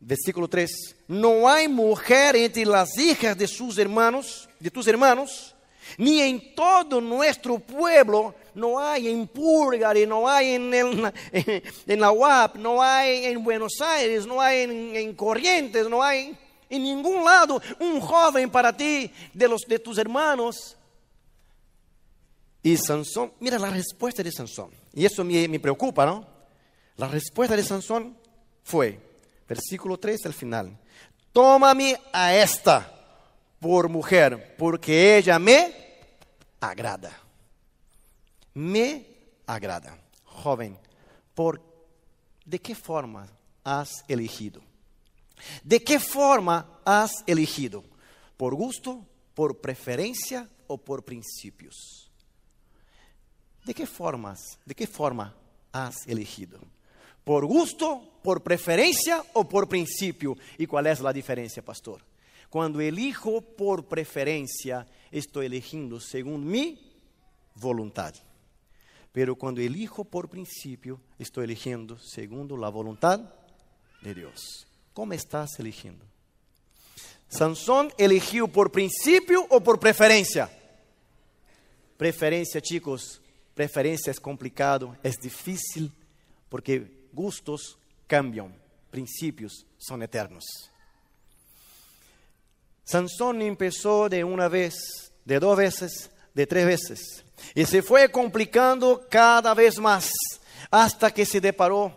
[0.00, 0.70] versículo 3:
[1.06, 5.54] Não há mulher entre as hijas de seus hermanos, de tus hermanos,
[5.98, 11.12] ni en todo nuestro pueblo no hay en Purgari, no hay en, el,
[11.86, 16.36] en la UAP, no hay en Buenos Aires, no hay en, en, Corrientes, no hay
[16.68, 20.76] en ningún lado un joven para ti de, los, de tus hermanos.
[22.62, 26.26] Y Sansón, mira la respuesta de Sansón, y eso me, me preocupa, ¿no?
[26.96, 28.16] La respuesta de Sansón
[28.62, 29.00] fue,
[29.48, 30.76] versículo 3 al final,
[31.32, 32.96] tómame a esta
[33.58, 35.79] por mujer, porque ella me
[36.60, 37.12] agrada.
[38.54, 39.06] Me
[39.46, 39.98] agrada.
[40.24, 40.78] Joven,
[41.34, 41.60] por
[42.44, 43.28] ¿de qué forma
[43.64, 44.60] has elegido?
[45.62, 47.84] ¿De qué forma has elegido?
[48.36, 52.10] ¿Por gusto, por preferencia o por principios?
[53.64, 55.34] ¿De qué formas, de qué forma
[55.72, 56.60] has elegido?
[57.24, 60.36] ¿Por gusto, por preferencia o por principio?
[60.58, 62.02] ¿Y cuál es la diferencia, pastor?
[62.50, 66.78] Cuando elijo por preferencia, estoy eligiendo según mi
[67.54, 68.12] voluntad.
[69.12, 73.20] Pero cuando elijo por principio, estoy eligiendo segundo la voluntad
[74.02, 74.66] de Dios.
[74.92, 76.04] ¿Cómo estás eligiendo?
[77.28, 80.50] Sansón eligió por principio o por preferencia?
[81.96, 83.20] Preferencia, chicos,
[83.54, 85.92] preferencia es complicado, es difícil,
[86.48, 87.78] porque gustos
[88.08, 88.52] cambian,
[88.90, 90.44] principios son eternos.
[92.90, 97.24] Sansón empezó de una vez, de dos veces, de tres veces.
[97.54, 100.10] Y se fue complicando cada vez más
[100.72, 101.96] hasta que se deparó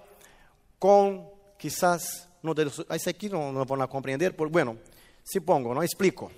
[0.78, 1.28] con
[1.58, 2.86] quizás uno de los...
[3.08, 4.78] Aquí no, no van a comprender, por, bueno,
[5.24, 6.32] si pongo, no explico.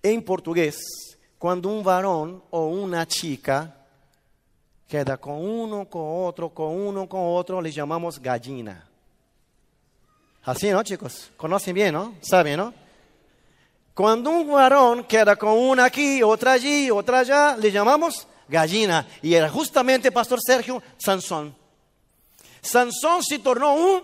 [0.00, 0.78] En portugués,
[1.36, 3.84] cuando un varón o una chica
[4.86, 8.88] queda con uno, con otro, con uno, con otro, le llamamos gallina.
[10.44, 11.32] Así, ¿no, chicos?
[11.36, 12.14] Conocen bien, ¿no?
[12.20, 12.81] Saben, ¿no?
[13.94, 19.06] Cuando un varón queda con una aquí, otra allí, otra allá, le llamamos gallina.
[19.20, 21.54] Y era justamente, Pastor Sergio, Sansón.
[22.62, 24.02] Sansón se tornó un,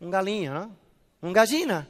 [0.00, 0.76] un galina, ¿no?
[1.20, 1.86] Un gallina.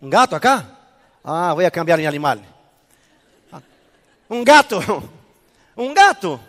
[0.00, 0.78] Un gato acá.
[1.24, 2.44] Ah, voy a cambiar mi animal.
[3.50, 3.60] Ah,
[4.28, 4.80] un gato.
[5.78, 6.40] Un gato.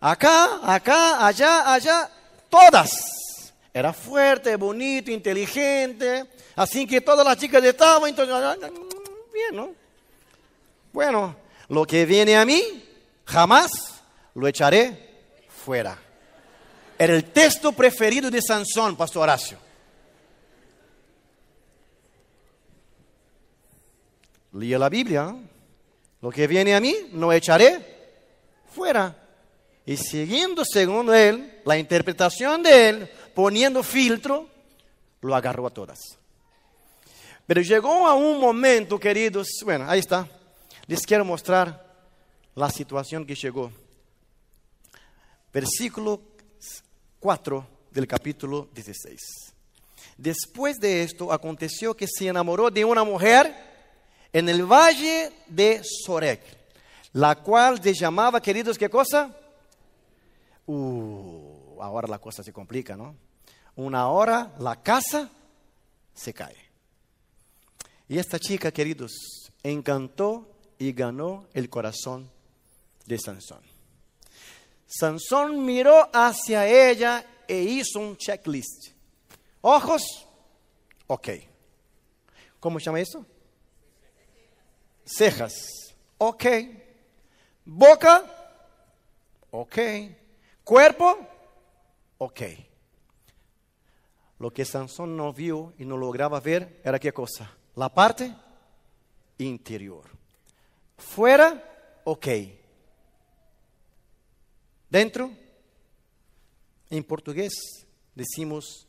[0.00, 2.08] Acá, acá, allá, allá.
[2.48, 3.52] Todas.
[3.74, 6.30] Era fuerte, bonito, inteligente.
[6.56, 8.08] Así que todas las chicas estaban.
[8.08, 8.70] Entonces, ah, ah,
[9.32, 9.70] bien, ¿no?
[10.92, 11.36] Bueno,
[11.68, 12.62] lo que viene a mí,
[13.24, 13.70] jamás
[14.34, 15.10] lo echaré
[15.48, 15.98] fuera.
[16.98, 19.58] Era el texto preferido de Sansón, Pastor Horacio.
[24.52, 25.34] Lía la Biblia.
[26.20, 27.80] Lo que viene a mí, no echaré
[28.72, 29.16] fuera.
[29.84, 34.46] Y siguiendo según él, la interpretación de él, poniendo filtro,
[35.22, 35.98] lo agarró a todas.
[37.52, 40.26] Pero llegó a un momento, queridos, bueno, ahí está.
[40.86, 41.84] Les quiero mostrar
[42.54, 43.70] la situación que llegó.
[45.52, 46.18] Versículo
[47.20, 49.20] 4 del capítulo 16.
[50.16, 53.54] Después de esto aconteció que se enamoró de una mujer
[54.32, 56.40] en el valle de Sorek,
[57.12, 59.30] la cual se llamaba, queridos, ¿qué cosa?
[60.64, 63.14] Uh, ahora la cosa se complica, ¿no?
[63.76, 65.30] Una hora la casa
[66.14, 66.71] se cae.
[68.08, 69.12] Y esta chica, queridos,
[69.62, 70.48] encantó
[70.78, 72.30] y ganó el corazón
[73.06, 73.62] de Sansón.
[74.86, 78.88] Sansón miró hacia ella e hizo un checklist.
[79.62, 80.02] Ojos,
[81.06, 81.28] ok.
[82.60, 83.24] ¿Cómo se llama eso?
[85.04, 85.54] Cejas,
[86.18, 86.44] ok.
[87.64, 88.24] Boca,
[89.50, 89.78] ok.
[90.64, 91.18] Cuerpo,
[92.18, 92.42] ok.
[94.38, 97.56] Lo que Sansón no vio y no lograba ver era qué cosa?
[97.76, 98.34] La parte
[99.38, 100.04] interior.
[100.98, 101.62] Fuera,
[102.04, 102.26] ok
[104.92, 105.30] Dentro,
[106.90, 108.86] en portugués, decimos,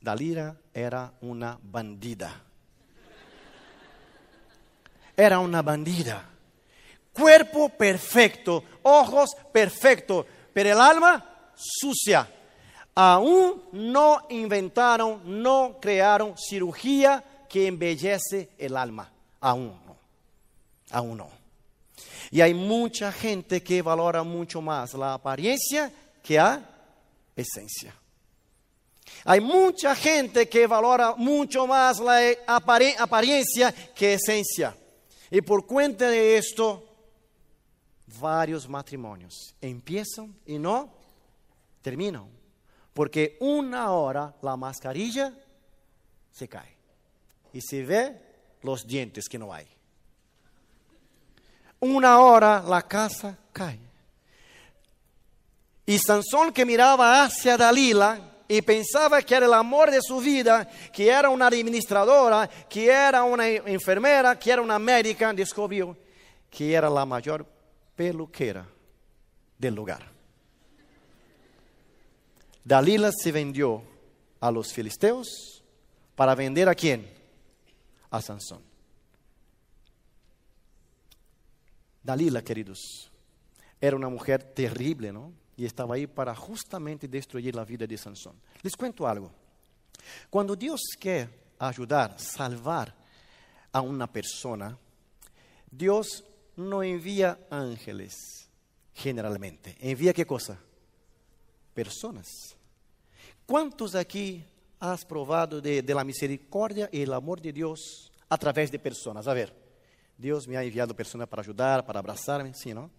[0.00, 2.44] Dalira era una bandida.
[5.14, 6.30] Era una bandida.
[7.12, 12.26] Cuerpo perfecto, ojos perfectos, pero el alma sucia.
[12.94, 19.10] Aún no inventaron, no crearon cirugía que embellece el alma.
[19.40, 19.96] Aún no.
[20.90, 21.30] Aún no.
[22.30, 25.90] Y hay mucha gente que valora mucho más la apariencia
[26.22, 26.62] que la
[27.34, 27.94] esencia.
[29.24, 34.76] Hay mucha gente que valora mucho más la apariencia que esencia.
[35.30, 36.84] Y por cuenta de esto,
[38.20, 40.92] varios matrimonios empiezan y no
[41.82, 42.28] terminan.
[42.92, 45.32] Porque una hora la mascarilla
[46.30, 46.77] se cae
[47.52, 48.20] y se ve
[48.62, 49.68] los dientes que no hay
[51.80, 53.78] una hora la casa cae.
[55.86, 60.68] Y Sansón que miraba hacia Dalila y pensaba que era el amor de su vida,
[60.92, 65.96] que era una administradora, que era una enfermera, que era una médica, descubrió
[66.50, 67.46] que era la mayor
[67.94, 68.66] peluquera
[69.56, 70.10] del lugar.
[72.64, 73.82] Dalila se vendió
[74.40, 75.62] a los filisteos
[76.14, 77.17] para vender a quién?
[78.10, 78.62] A Sansón.
[82.02, 83.10] Dalila, queridos,
[83.80, 85.32] era una mujer terrible, ¿no?
[85.56, 88.40] Y estaba ahí para justamente destruir la vida de Sansón.
[88.62, 89.30] Les cuento algo.
[90.30, 91.28] Cuando Dios quiere
[91.58, 92.94] ayudar, salvar
[93.72, 94.78] a una persona,
[95.70, 96.24] Dios
[96.56, 98.48] no envía ángeles
[98.94, 99.76] generalmente.
[99.80, 100.58] ¿Envía qué cosa?
[101.74, 102.56] Personas.
[103.46, 104.44] ¿Cuántos aquí
[104.80, 109.26] has probado de, de la misericordia y el amor de Dios a través de personas?
[109.26, 109.68] A ver.
[110.18, 112.90] Dios me ha enviado personas para ayudar, para abrazarme, sí, ¿no?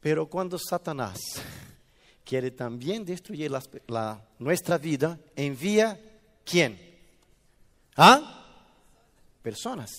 [0.00, 1.18] Pero cuando Satanás
[2.24, 3.50] quiere también destruir
[3.88, 6.00] la, nuestra vida, envía
[6.44, 6.78] quién?
[7.96, 8.46] ¿Ah?
[9.42, 9.90] Personas.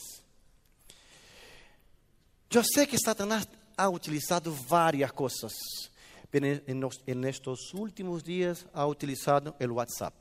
[2.50, 5.54] Yo sé que Satanás ha utilizado varias cosas,
[6.30, 10.14] pero en, estos últimos días ha utilizado el WhatsApp.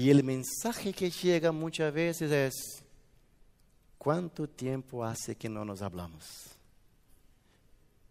[0.00, 2.82] Y el mensaje que llega muchas veces es,
[3.98, 6.24] ¿Cuánto tiempo hace que no nos hablamos?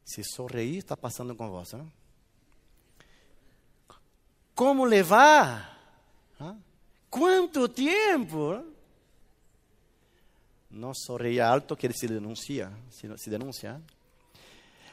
[0.03, 1.73] Se sorrir está pasando con vos.
[1.73, 1.77] ¿eh?
[4.53, 5.79] ¿Cómo le va?
[6.39, 6.53] ¿Ah?
[7.09, 8.63] ¿Cuánto tiempo?
[10.69, 13.81] No sonreía alto quiere decir denuncia, si, si denuncia.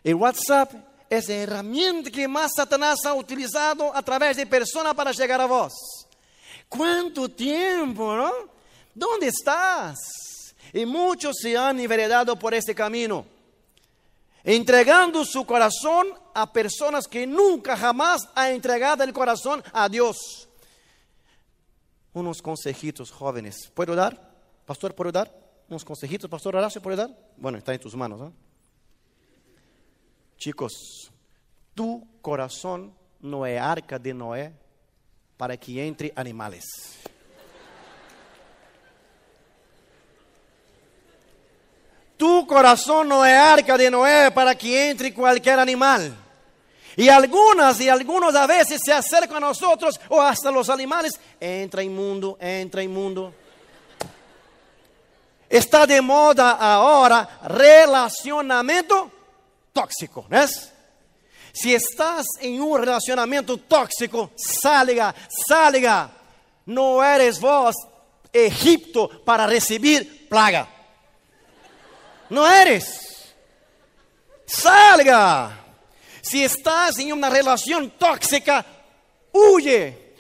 [0.03, 0.73] El WhatsApp
[1.11, 5.47] es la herramienta que más Satanás ha utilizado a través de personas para llegar a
[5.47, 6.06] vos.
[6.69, 8.33] ¿Cuánto tiempo, no?
[8.95, 10.55] ¿Dónde estás?
[10.73, 13.25] Y muchos se han enveredado por este camino,
[14.43, 20.49] entregando su corazón a personas que nunca jamás han entregado el corazón a Dios.
[22.13, 23.71] Unos consejitos jóvenes.
[23.75, 24.35] ¿Puedo dar?
[24.65, 25.33] Pastor, ¿puedo dar?
[25.69, 27.11] Unos consejitos, Pastor Horacio, ¿puedo dar?
[27.37, 28.21] Bueno, está en tus manos.
[28.21, 28.33] ¿no?
[30.37, 31.11] Chicos,
[31.75, 34.53] tu corazón no es arca de Noé
[35.37, 36.65] para que entre animales.
[42.17, 46.17] Tu corazón no es arca de Noé para que entre cualquier animal.
[46.97, 51.21] Y algunas y algunos a veces se acercan a nosotros o hasta los animales.
[51.39, 53.35] Entra inmundo, entra inmundo.
[55.49, 59.11] Está de moda ahora relacionamiento
[59.75, 60.73] tóxico, ¿ves?
[61.57, 65.15] Si estás en un relacionamiento tóxico, salga,
[65.49, 66.11] salga.
[66.67, 67.75] No eres vos
[68.31, 70.69] Egipto para recibir plaga.
[72.29, 73.33] No eres.
[74.45, 75.59] Salga.
[76.21, 78.63] Si estás en una relación tóxica,
[79.33, 80.15] huye.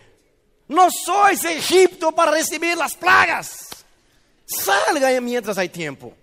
[0.68, 3.68] No sois Egipto para recibir las plagas.
[4.46, 6.14] Salga mientras hay tiempo.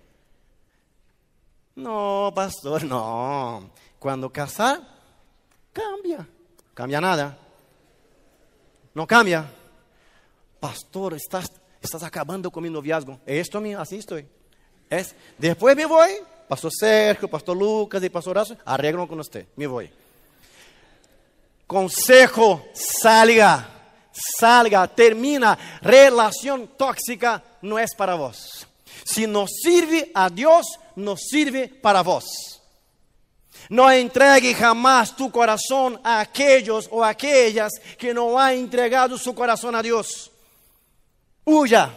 [1.76, 3.70] No, pastor, no.
[4.00, 4.93] Cuando casar,
[5.74, 6.26] cambia.
[6.72, 7.36] Cambia nada.
[8.94, 9.44] No cambia.
[10.60, 11.50] Pastor, estás,
[11.82, 13.20] estás acabando con mi noviazgo.
[13.26, 14.26] Esto, así estoy.
[14.88, 16.10] Es, después me voy,
[16.48, 19.90] Pastor Sergio, Pastor Lucas y Pastor Horacio, arreglo con usted, me voy.
[21.66, 23.68] Consejo, salga,
[24.38, 25.58] salga, termina.
[25.80, 28.66] Relación tóxica no es para vos.
[29.04, 32.53] Si no sirve a Dios, no sirve para vos.
[33.68, 39.74] No entregue jamás tu corazón a aquellos o aquellas que no han entregado su corazón
[39.74, 40.30] a Dios.
[41.44, 41.90] Huya,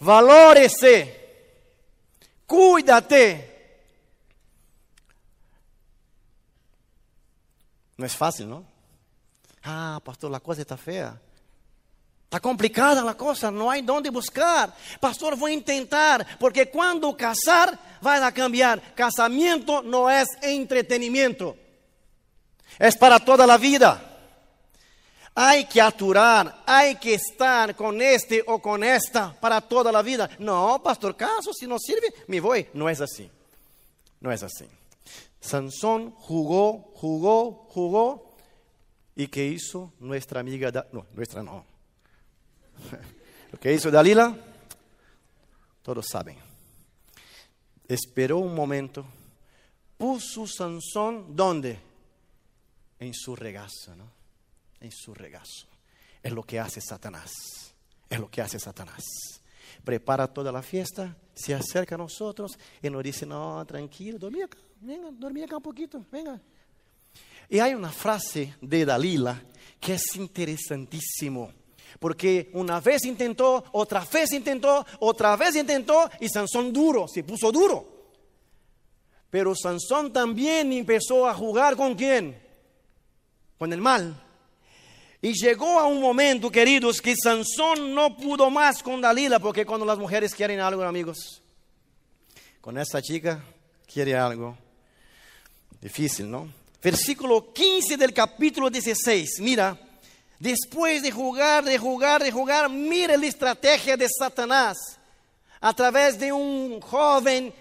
[0.00, 1.46] valórese,
[2.46, 3.48] cuídate.
[7.96, 8.64] No es fácil, ¿no?
[9.64, 11.20] Ah, pastor, la cosa está fea.
[12.28, 14.70] Está complicada la cosa, no hay dónde buscar.
[15.00, 18.94] Pastor, voy a intentar, porque cuando casar va a cambiar.
[18.94, 21.56] Casamiento no es entretenimiento,
[22.78, 24.04] es para toda la vida.
[25.34, 30.28] Hay que aturar, hay que estar con este o con esta para toda la vida.
[30.38, 32.68] No, pastor, caso, si no sirve, me voy.
[32.74, 33.30] No es así,
[34.20, 34.66] no es así.
[35.40, 38.34] Sansón jugó, jugó, jugó.
[39.16, 40.70] ¿Y qué hizo nuestra amiga?
[40.92, 41.77] No, nuestra no
[43.52, 44.36] Lo que hizo Dalila,
[45.82, 46.36] todos saben.
[47.86, 49.06] Esperó un momento,
[49.96, 51.78] puso Sansón, ¿dónde?
[52.98, 54.10] En su regazo, ¿no?
[54.80, 55.66] En su regazo.
[56.22, 57.32] Es lo que hace Satanás.
[58.10, 59.02] Es lo que hace Satanás.
[59.84, 64.58] Prepara toda la fiesta, se acerca a nosotros y nos dice, no, tranquilo, dormí acá,
[64.80, 66.40] venga, dormí acá un poquito, venga.
[67.48, 69.42] Y hay una frase de Dalila
[69.80, 71.52] que es interesantísimo.
[71.98, 77.50] Porque una vez intentó, otra vez intentó, otra vez intentó y Sansón duro, se puso
[77.50, 77.98] duro.
[79.30, 82.40] Pero Sansón también empezó a jugar con quién?
[83.58, 84.24] Con el mal.
[85.20, 89.84] Y llegó a un momento, queridos, que Sansón no pudo más con Dalila, porque cuando
[89.84, 91.42] las mujeres quieren algo, amigos,
[92.60, 93.42] con esta chica
[93.92, 94.56] quiere algo.
[95.80, 96.48] Difícil, ¿no?
[96.82, 99.78] Versículo 15 del capítulo 16, mira.
[100.38, 104.76] Después de jugar, de jugar, de jugar, mire la estrategia de Satanás.
[105.60, 107.52] A través de un joven,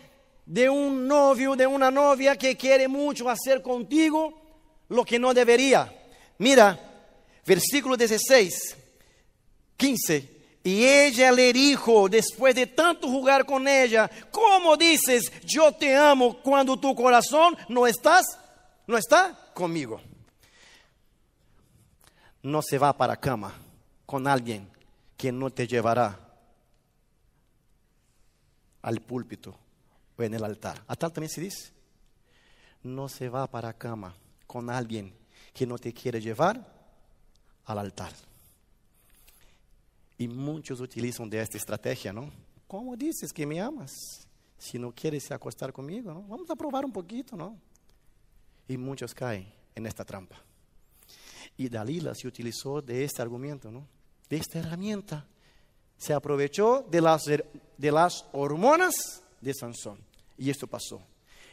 [0.46, 4.42] de un novio, de una novia que quiere mucho hacer contigo
[4.90, 5.92] lo que no debería.
[6.38, 6.80] Mira,
[7.46, 8.78] versículo 16,
[9.76, 10.38] 15.
[10.64, 16.40] Y ella le dijo, después de tanto jugar con ella, ¿cómo dices, yo te amo
[16.42, 18.38] cuando tu corazón no estás,
[18.86, 20.02] no está conmigo?
[22.44, 23.54] No se va para cama
[24.06, 24.70] con alguien
[25.18, 26.20] que no te llevará
[28.82, 29.58] al púlpito
[30.18, 30.84] o en el altar.
[30.88, 31.72] A tal también se dice.
[32.84, 34.16] No se va para cama
[34.46, 35.14] con alguien
[35.54, 36.66] que no te quiere llevar
[37.66, 38.14] al altar.
[40.18, 42.32] Y muchos utilizan de esta estrategia, ¿no?
[42.68, 43.92] ¿Cómo dices que me amas?
[44.58, 46.24] Si no quieres acostar conmigo, ¿no?
[46.24, 47.58] Vamos a probar un poquito, ¿no?
[48.68, 50.47] Y muchos caen en esta trampa.
[51.58, 53.88] Y Dalila se utilizó de este argumento, ¿no?
[54.30, 55.26] de esta herramienta.
[55.98, 60.00] Se aprovechó de las de las hormonas de Sansón.
[60.38, 61.02] Y esto pasó.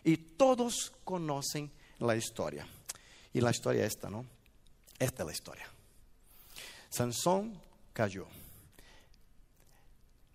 [0.02, 2.66] Y todos conocen la historia.
[3.32, 4.26] Y la historia esta, ¿no?
[4.98, 5.66] Esta es la historia.
[6.90, 7.59] Sansón
[7.92, 8.26] cayó.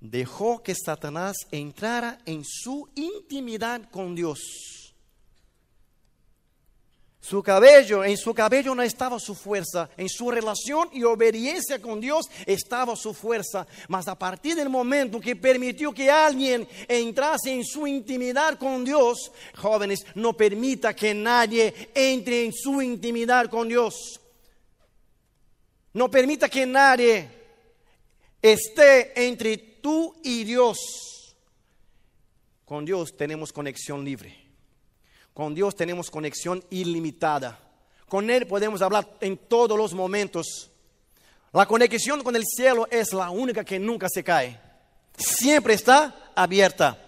[0.02, 4.40] Dejó que Satanás entrara en su intimidad con Dios.
[7.22, 12.00] Su cabello, en su cabello no estaba su fuerza, en su relación y obediencia con
[12.00, 13.68] Dios estaba su fuerza.
[13.90, 19.32] Mas a partir del momento que permitió que alguien entrase en su intimidad con Dios,
[19.56, 24.22] jóvenes, no permita que nadie entre en su intimidad con Dios.
[25.94, 27.30] No permita que nadie
[28.42, 31.36] esté entre tú y Dios.
[32.64, 34.39] Con Dios tenemos conexión libre.
[35.40, 37.58] Con Dios tenemos conexión ilimitada.
[38.10, 40.70] Con Él podemos hablar en todos los momentos.
[41.54, 44.60] La conexión con el cielo es la única que nunca se cae.
[45.18, 47.02] Siempre está abierta.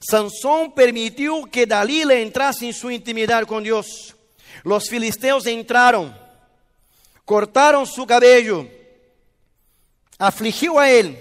[0.00, 4.16] Sansón permitió que Dalila entrase en su intimidad con Dios.
[4.64, 6.18] Los filisteos entraron,
[7.24, 8.66] cortaron su cabello,
[10.18, 11.16] afligió a él.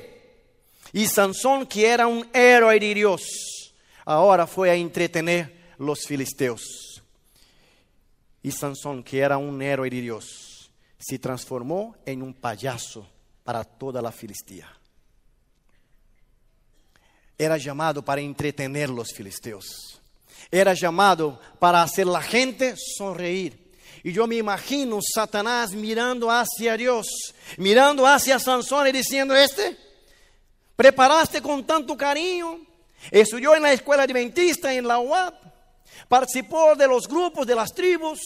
[0.92, 3.22] Y Sansón, que era un héroe de Dios,
[4.04, 7.04] ahora fue a entretener los filisteos.
[8.42, 13.08] Y Sansón, que era un héroe de Dios, se transformó en un payaso
[13.44, 14.68] para toda la Filistía.
[17.38, 20.02] Era llamado para entretener los filisteos.
[20.52, 23.66] Era llamado para hacer la gente sonreír.
[24.04, 27.08] Y yo me imagino Satanás mirando hacia Dios,
[27.58, 29.76] mirando hacia Sansón y diciendo, este,
[30.76, 32.60] preparaste con tanto cariño,
[33.10, 35.34] estudió en la escuela adventista, en la UAP,
[36.08, 38.20] participó de los grupos, de las tribus,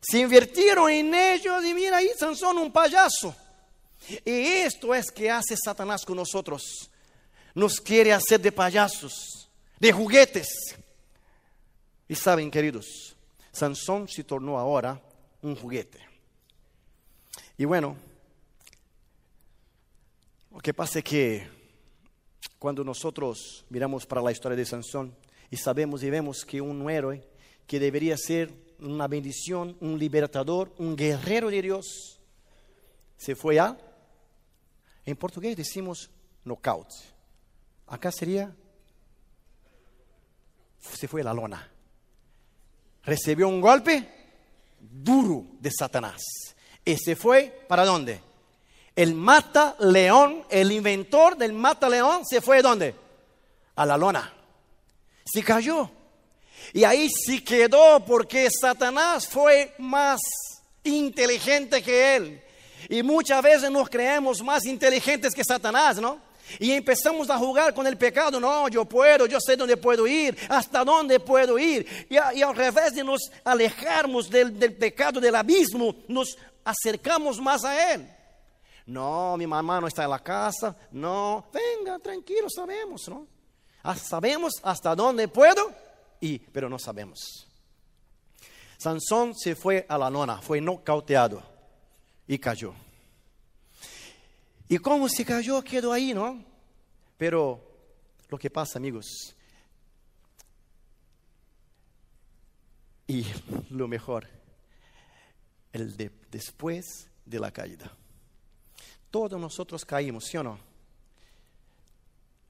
[0.00, 3.34] se invirtieron en ellos y mira ahí, Sansón un payaso.
[4.24, 6.90] Y esto es que hace Satanás con nosotros.
[7.54, 10.48] Nos quiere hacer de payasos, de juguetes.
[12.08, 13.16] Y saben, queridos,
[13.52, 15.00] Sansón se tornó ahora
[15.42, 15.98] un juguete.
[17.56, 17.96] Y bueno,
[20.52, 21.48] lo que pasa es que
[22.58, 25.14] cuando nosotros miramos para la historia de Sansón,
[25.50, 27.26] y sabemos y vemos que un héroe
[27.66, 32.20] que debería ser una bendición, un libertador, un guerrero de Dios,
[33.16, 33.76] se fue a,
[35.04, 36.10] en portugués decimos
[36.44, 36.88] knockout.
[37.86, 38.54] Acá sería,
[40.78, 41.70] se fue a la lona.
[43.04, 44.06] Recibió un golpe
[44.78, 46.20] duro de Satanás.
[46.84, 48.20] Y se fue para dónde?
[48.94, 52.94] El mata león, el inventor del mata león, se fue a dónde?
[53.76, 54.37] A la lona
[55.32, 55.90] se cayó.
[56.72, 60.20] Y ahí se quedó porque Satanás fue más
[60.84, 62.42] inteligente que él.
[62.88, 66.20] Y muchas veces nos creemos más inteligentes que Satanás, ¿no?
[66.58, 68.40] Y empezamos a jugar con el pecado.
[68.40, 71.86] No, yo puedo, yo sé dónde puedo ir, hasta dónde puedo ir.
[72.08, 77.92] Y, al revés de nos alejarnos del, del pecado, del abismo, nos acercamos más a
[77.92, 78.08] él.
[78.86, 80.74] No, mi mamá no está en la casa.
[80.92, 83.26] No, venga, tranquilo, sabemos, ¿no?
[83.96, 85.72] Sabemos hasta dónde puedo
[86.20, 87.46] ir, pero no sabemos.
[88.76, 91.42] Sansón se fue a la lona, fue cauteado
[92.26, 92.74] y cayó.
[94.68, 96.44] Y como se cayó, quedó ahí, ¿no?
[97.16, 97.60] Pero
[98.28, 99.34] lo que pasa, amigos,
[103.08, 103.24] y
[103.70, 104.28] lo mejor,
[105.72, 107.90] el de, después de la caída.
[109.10, 110.58] Todos nosotros caímos, ¿sí o no?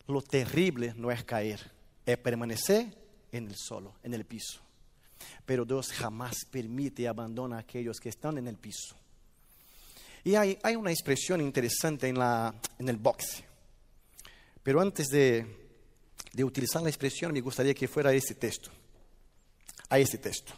[0.08, 1.60] Lo terrible no es caer,
[2.04, 2.86] es permanecer
[3.30, 4.60] en el solo, en el piso.
[5.44, 8.96] Pero Dios jamás permite y abandona a aquellos que están en el piso.
[10.24, 13.44] Y hay, una expresión interesante en, la, en el boxe.
[14.62, 15.46] Pero antes de,
[16.32, 18.70] de utilizar la expresión, me gustaría que fuera este texto.
[19.90, 20.52] A este texto.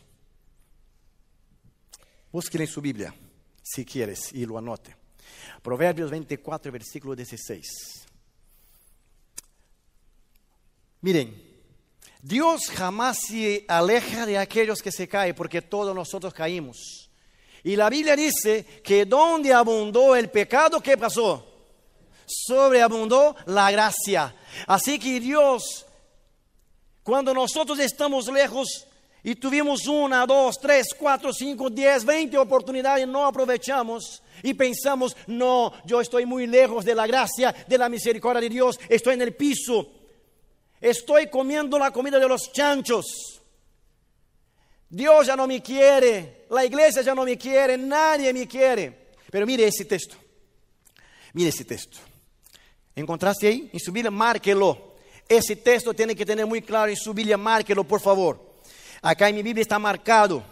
[2.33, 3.15] Búsquelo en su Biblia,
[3.63, 4.97] si quieres, y lo anote.
[5.63, 8.00] Proverbios 24, versículo 16.
[11.03, 11.51] Miren,
[12.23, 17.11] Dios jamás se aleja de aquellos que se caen, porque todos nosotros caímos.
[17.63, 21.47] Y la Biblia dice que donde abundó el pecado, ¿qué pasó?
[22.27, 24.35] Sobreabundó la gracia.
[24.67, 25.87] Así que Dios,
[27.03, 28.87] cuando nosotros estamos lejos
[29.23, 35.73] y tuvimos una, dos, tres, cuatro, cinco, diez, veinte oportunidades no aprovechamos y pensamos, no,
[35.85, 39.35] yo estoy muy lejos de la gracia, de la misericordia de Dios, estoy en el
[39.35, 40.00] piso.
[40.81, 43.41] Estoy comiendo la comida de los chanchos.
[44.89, 49.13] Dios ya no me quiere, la iglesia ya no me quiere, nadie me quiere.
[49.31, 50.17] Pero mire ese texto.
[51.33, 51.99] Mire ese texto.
[52.97, 53.71] ¿Encontraste ahí?
[53.73, 54.97] En su Biblia, márquelo.
[55.29, 58.59] Ese texto tiene que tener muy claro en su Biblia, márquelo, por favor.
[59.01, 60.43] Acá en mi Biblia está marcado.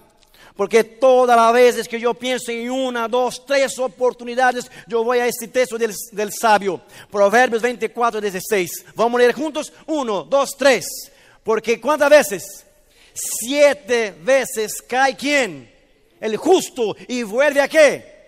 [0.59, 5.27] Porque todas las veces que yo pienso en una, dos, tres oportunidades, yo voy a
[5.29, 6.83] este texto del, sabio.
[7.09, 8.87] Proverbios 24, 16.
[8.97, 9.73] Vamos a leer juntos.
[9.87, 11.13] Uno, dos, tres.
[11.45, 12.67] Porque ¿cuántas veces?
[13.15, 15.73] Siete veces cae quién?
[16.19, 16.97] El justo.
[17.07, 18.27] ¿Y vuelve a qué?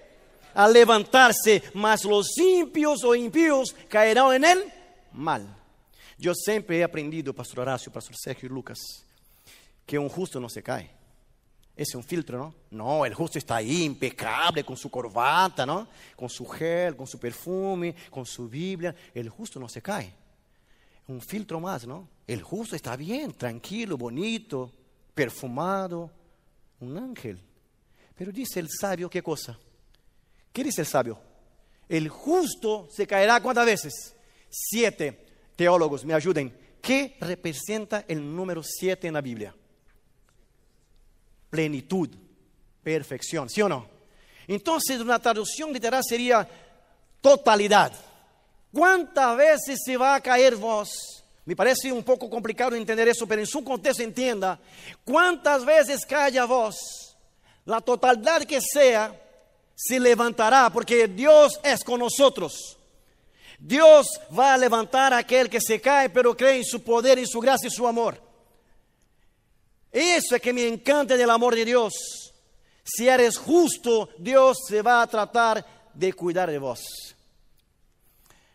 [0.54, 1.64] A levantarse.
[1.74, 4.72] Mas los impios o impíos caerán en el
[5.10, 5.52] mal.
[6.16, 8.78] Yo siempre he aprendido, Pastor Horacio, Pastor Sergio y Lucas,
[9.84, 10.99] que un justo no se cae.
[11.80, 12.54] Es un filtro, ¿no?
[12.72, 15.88] No, el justo está ahí, impecable, con su corbata, ¿no?
[16.14, 18.94] Con su gel, con su perfume, con su Biblia.
[19.14, 20.12] El justo no se cae.
[21.06, 22.06] Un filtro más, ¿no?
[22.26, 24.70] El justo está bien, tranquilo, bonito,
[25.14, 26.10] perfumado.
[26.80, 27.40] Un ángel.
[28.14, 29.58] Pero dice el sabio, ¿qué cosa?
[30.52, 31.18] ¿Qué dice el sabio?
[31.88, 34.14] El justo se caerá cuántas veces?
[34.50, 35.26] Siete.
[35.56, 36.54] Teólogos, me ayuden.
[36.82, 39.54] ¿Qué representa el número siete en la Biblia?
[41.51, 42.09] Plenitud,
[42.82, 43.86] perfección, ¿sí o no?
[44.46, 46.48] Entonces una traducción literal sería
[47.20, 47.92] totalidad.
[48.72, 50.90] ¿Cuántas veces se va a caer vos?
[51.44, 54.59] Me parece un poco complicado entender eso, pero en su contexto entienda.
[55.05, 57.16] ¿Cuántas veces cae a vos?
[57.64, 59.12] La totalidad que sea,
[59.74, 62.76] se levantará, porque Dios es con nosotros.
[63.59, 64.07] Dios
[64.38, 67.40] va a levantar a aquel que se cae, pero cree en su poder, en su
[67.40, 68.29] gracia y su amor.
[69.93, 71.93] Eso es que me encanta del amor de Dios.
[72.84, 76.80] Si eres justo, Dios se va a tratar de cuidar de vos.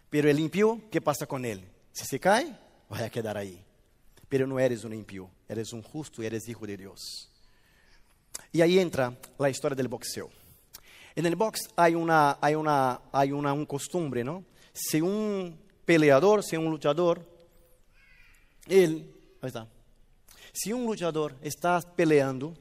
[0.10, 1.70] Pero el impío, ¿qué pasa con él?
[1.92, 2.58] Si se cae,
[2.92, 3.64] va a quedar ahí.
[4.30, 7.32] Pero no eres un impío, eres un justo y eres hijo de Dios.
[8.52, 10.30] Y ahí entra la historia del boxeo.
[11.16, 14.44] En el box hay una, hay una, hay una un costumbre, ¿no?
[14.74, 17.26] Si un peleador, si un luchador,
[18.68, 19.68] él, ahí está,
[20.56, 22.56] si un luchador está peleando,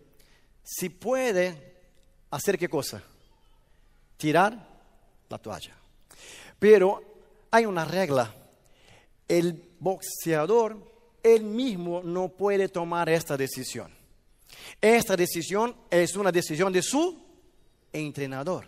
[0.65, 1.77] si puede
[2.31, 3.03] hacer qué cosa?
[4.17, 4.67] Tirar
[5.29, 5.77] la toalla.
[6.59, 7.01] Pero
[7.53, 8.35] hay una regla.
[9.29, 10.77] El boxeador,
[11.23, 13.93] él mismo no puede tomar esta decisión.
[14.81, 17.25] Esta decisión es una decisión de su
[17.93, 18.67] entrenador.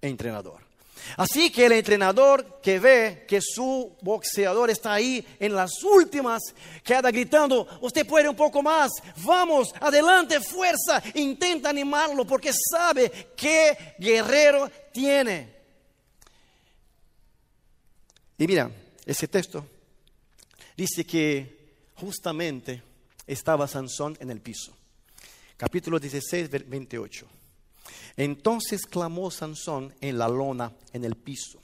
[0.00, 0.65] Entrenador.
[1.16, 6.42] Así que el entrenador que ve que su boxeador está ahí en las últimas,
[6.82, 13.94] queda gritando, usted puede un poco más, vamos, adelante, fuerza, intenta animarlo porque sabe qué
[13.98, 15.54] guerrero tiene.
[18.38, 18.70] Y mira,
[19.04, 19.66] ese texto
[20.76, 21.56] dice que
[21.94, 22.82] justamente
[23.26, 24.76] estaba Sansón en el piso.
[25.56, 27.35] Capítulo 16, 28.
[28.16, 31.60] Entonces clamó Sansón en la lona, en el piso,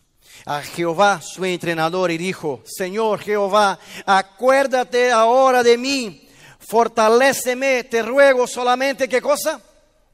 [0.47, 6.29] a Jehová, su entrenador, y dijo, Señor Jehová, acuérdate ahora de mí,
[6.59, 9.63] fortaléceme, te ruego solamente, ¿qué cosa?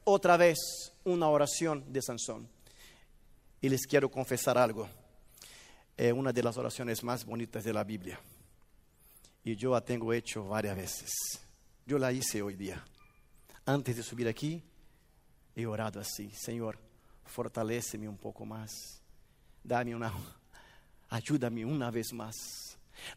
[0.03, 0.57] Otra vez,
[1.03, 2.49] una oración de Sansón.
[3.61, 4.87] Y les quiero confesar algo.
[5.97, 8.19] Es una de las oraciones más bonitas de la Biblia.
[9.43, 11.11] Y yo la tengo hecho varias veces.
[11.85, 12.83] Yo la hice hoy día.
[13.65, 14.63] Antes de subir aquí,
[15.59, 16.79] he orado así, Señor,
[17.25, 19.01] fortaleceme un poco más,
[19.63, 20.11] dame una,
[21.09, 22.35] ayúdame una vez más.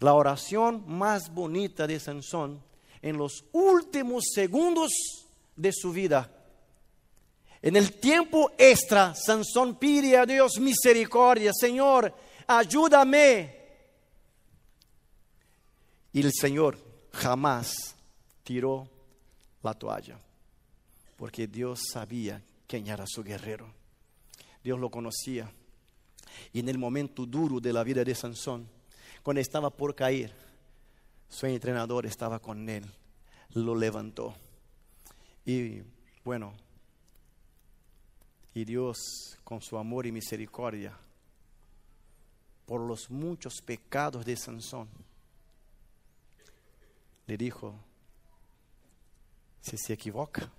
[0.00, 2.62] La oración más bonita de Sansón
[3.00, 4.92] en los últimos segundos
[5.56, 6.30] de su vida.
[7.60, 12.14] En el tiempo extra, Sansón pide a Dios misericordia, Señor,
[12.46, 13.60] ayúdame.
[16.12, 16.78] Y el Señor
[17.12, 17.96] jamás
[18.42, 18.88] tiró
[19.62, 20.18] la toalla
[21.22, 23.72] porque Dios sabía quién era su guerrero.
[24.64, 25.48] Dios lo conocía.
[26.52, 28.68] Y en el momento duro de la vida de Sansón,
[29.22, 30.34] cuando estaba por caer,
[31.28, 32.84] su entrenador estaba con él,
[33.54, 34.34] lo levantó.
[35.46, 35.82] Y
[36.24, 36.54] bueno,
[38.52, 40.98] y Dios con su amor y misericordia,
[42.66, 44.88] por los muchos pecados de Sansón,
[47.28, 47.76] le dijo,
[49.60, 50.50] si se equivoca,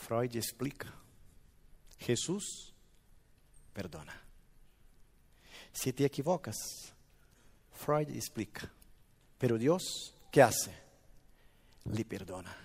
[0.00, 0.92] Freud explica,
[1.98, 2.72] Jesús
[3.72, 4.18] perdona.
[5.72, 6.56] Si te equivocas,
[7.72, 8.72] Freud explica,
[9.38, 10.74] pero Dios, ¿qué hace?
[11.84, 12.56] Le perdona.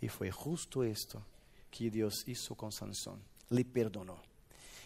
[0.00, 1.22] Y fue justo esto
[1.70, 4.22] que Dios hizo con Sansón, le perdonó.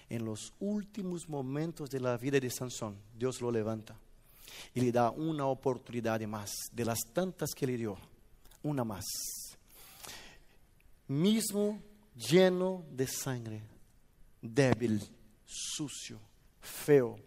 [0.08, 3.96] En los últimos momentos de la vida de Sansón, Dios lo levanta
[4.74, 7.96] y le da una oportunidad más, de las tantas que le dio,
[8.62, 9.04] una más
[11.08, 11.82] mismo
[12.14, 13.62] lleno de sangre,
[14.40, 15.02] débil,
[15.44, 16.20] sucio,
[16.60, 17.18] feo,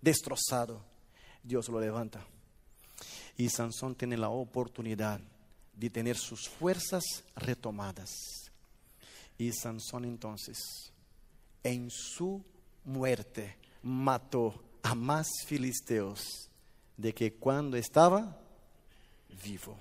[0.00, 0.84] destrozado,
[1.42, 2.24] Dios lo levanta.
[3.36, 5.20] Y Sansón tiene la oportunidad
[5.72, 7.04] de tener sus fuerzas
[7.36, 8.10] retomadas.
[9.38, 10.58] Y Sansón entonces,
[11.62, 12.44] en su
[12.84, 16.50] muerte, mató a más filisteos
[16.96, 18.38] de que cuando estaba
[19.42, 19.78] vivo.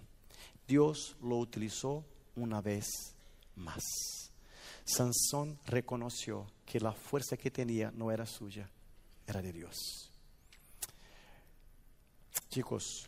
[0.68, 2.86] Dios lo utilizó una vez
[3.60, 3.84] más.
[4.84, 8.70] Sansón reconoció que la fuerza que tenía no era suya,
[9.28, 10.12] era de Dios.
[12.50, 13.08] Chicos,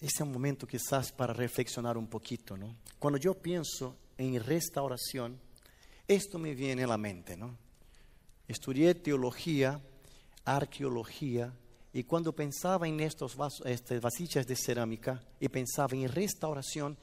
[0.00, 2.76] este es un momento quizás para reflexionar un poquito, ¿no?
[2.98, 5.40] Cuando yo pienso en restauración,
[6.06, 7.56] esto me viene a la mente, ¿no?
[8.46, 9.80] Estudié teología,
[10.44, 11.54] arqueología,
[11.94, 16.98] y cuando pensaba en estos vasos, estas vasillas de cerámica y pensaba en restauración,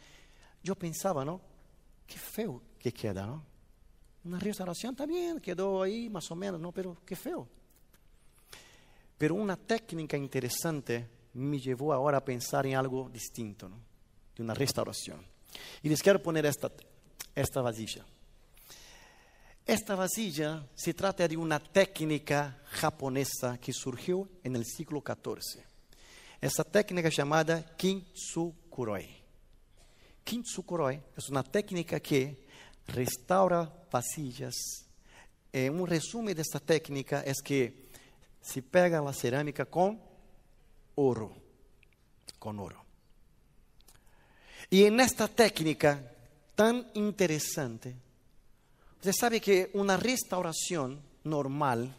[0.61, 1.41] yo pensaba, ¿no?
[2.11, 3.45] Qué feo que queda, ¿no?
[4.25, 6.73] Una restauración también quedó ahí más o menos, ¿no?
[6.73, 7.47] Pero qué feo.
[9.17, 13.79] Pero una técnica interesante me llevó ahora a pensar en algo distinto, ¿no?
[14.35, 15.25] de una restauración.
[15.81, 16.69] Y les quiero poner esta,
[17.33, 18.05] esta vasilla.
[19.65, 25.63] Esta vasilla se trata de una técnica japonesa que surgió en el siglo XIV.
[26.41, 29.20] Esta técnica llamada Kintsukuroi.
[30.23, 32.47] Kintsukuroi es una técnica que
[32.87, 34.55] restaura vasillas.
[35.51, 37.89] Eh, un resumen de esta técnica es que
[38.41, 39.99] se pega la cerámica con
[40.95, 41.35] oro,
[42.39, 42.83] con oro.
[44.69, 46.01] Y en esta técnica
[46.55, 47.95] tan interesante,
[48.95, 51.93] usted sabe que una restauración normal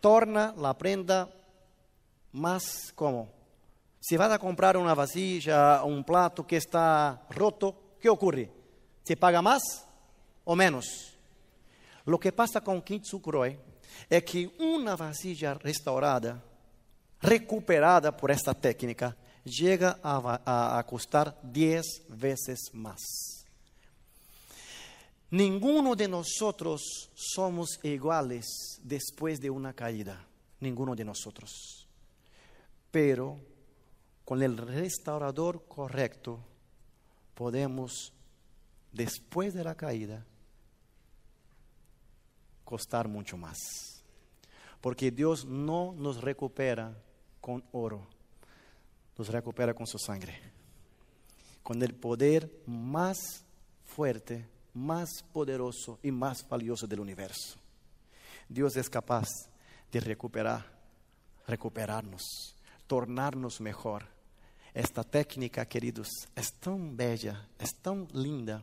[0.00, 1.30] torna la prenda
[2.32, 3.35] más como.
[4.08, 8.48] Si vas a comprar una vasilla, un plato que está roto, ¿qué ocurre?
[9.02, 9.84] ¿Se paga más
[10.44, 11.18] o menos?
[12.04, 13.58] Lo que pasa con Kintsukuroi
[14.08, 16.40] é que uma vasilha restaurada,
[17.20, 23.02] recuperada por esta técnica, chega a, a, a custar 10 vezes mais.
[25.32, 28.46] Ninguno de nosotros somos iguales
[28.84, 30.24] después de una caída,
[30.60, 31.88] ninguno de nosotros.
[32.92, 33.55] Pero
[34.26, 36.40] con el restaurador correcto
[37.34, 38.12] podemos,
[38.90, 40.26] después de la caída,
[42.64, 43.56] costar mucho más.
[44.80, 47.00] Porque Dios no nos recupera
[47.40, 48.08] con oro,
[49.16, 50.36] nos recupera con su sangre.
[51.62, 53.44] Con el poder más
[53.84, 57.60] fuerte, más poderoso y más valioso del universo.
[58.48, 59.28] Dios es capaz
[59.92, 60.66] de recuperar,
[61.46, 62.56] recuperarnos,
[62.88, 64.15] tornarnos mejor.
[64.76, 68.62] Esta técnica, queridos, es tan bella, es tan linda,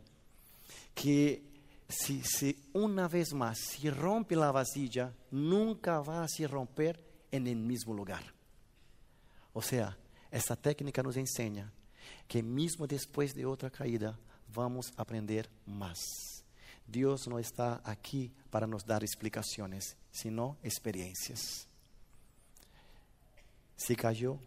[0.94, 1.42] que
[1.90, 7.56] si, una vez más si rompe la vasilla, nunca va a se romper en el
[7.56, 8.24] mismo lugar.
[9.54, 9.98] O sea,
[10.30, 11.74] esta técnica nos enseña
[12.28, 14.16] que mismo después de otra caída
[14.54, 15.98] vamos a aprender más.
[16.86, 21.68] Dios no está aquí para nos dar explicaciones, sino experiencias.
[23.76, 24.38] Si cayó,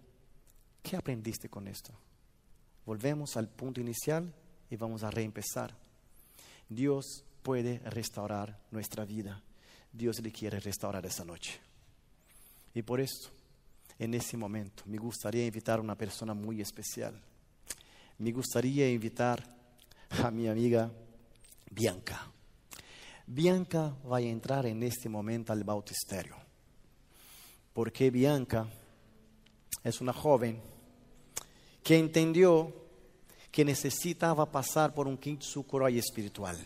[0.87, 1.93] ¿qué aprendiste con esto?
[2.85, 4.33] Volvemos al punto inicial
[4.71, 5.75] y vamos a reempezar.
[6.69, 9.43] Dios puede restaurar nuestra vida.
[9.93, 11.59] Dios le quiere restaurar esta noche.
[12.73, 13.31] Y por esto,
[13.99, 17.21] en este momento, me gustaría invitar a una persona muy especial.
[18.19, 19.43] Me gustaría invitar
[20.23, 20.89] a mi amiga
[21.69, 22.31] Bianca.
[23.27, 26.37] Bianca va a entrar en este momento al bautisterio.
[27.73, 28.69] Porque Bianca
[29.83, 30.76] es una joven
[31.87, 32.75] que entendió
[33.53, 36.59] que necesitaba pasar por un kintsukuroi espiritual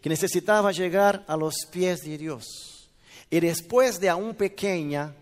[0.00, 2.90] que necesitaba llegar a los pies de Dios.
[3.30, 5.14] Y después de aún pequeña,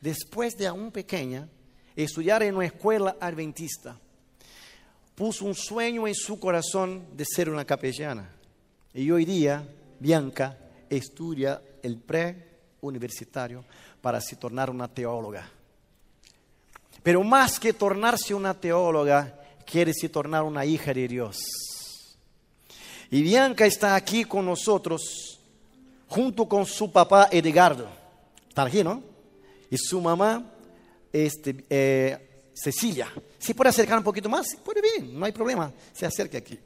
[0.00, 1.48] después de aún pequeña,
[1.96, 3.98] estudiar en una escuela adventista,
[5.16, 8.30] puso un sueño en su corazón de ser una capellana.
[8.94, 9.66] Y hoy día,
[9.98, 10.56] Bianca
[10.88, 13.64] estudia el pre-universitario
[14.00, 15.55] para se tornar una teóloga.
[17.06, 19.32] Pero más que tornarse una teóloga,
[19.64, 21.38] quiere se tornar una hija de Dios
[23.12, 25.38] y Bianca está aquí con nosotros,
[26.08, 27.88] junto con su papá Edgardo.
[28.48, 29.00] Está aquí, ¿no?
[29.70, 30.44] Y su mamá,
[31.12, 33.08] este, eh, Cecilia.
[33.38, 34.56] ¿Se puede acercar un poquito más?
[34.64, 35.72] Puede bien, no hay problema.
[35.92, 36.58] Se acerca aquí.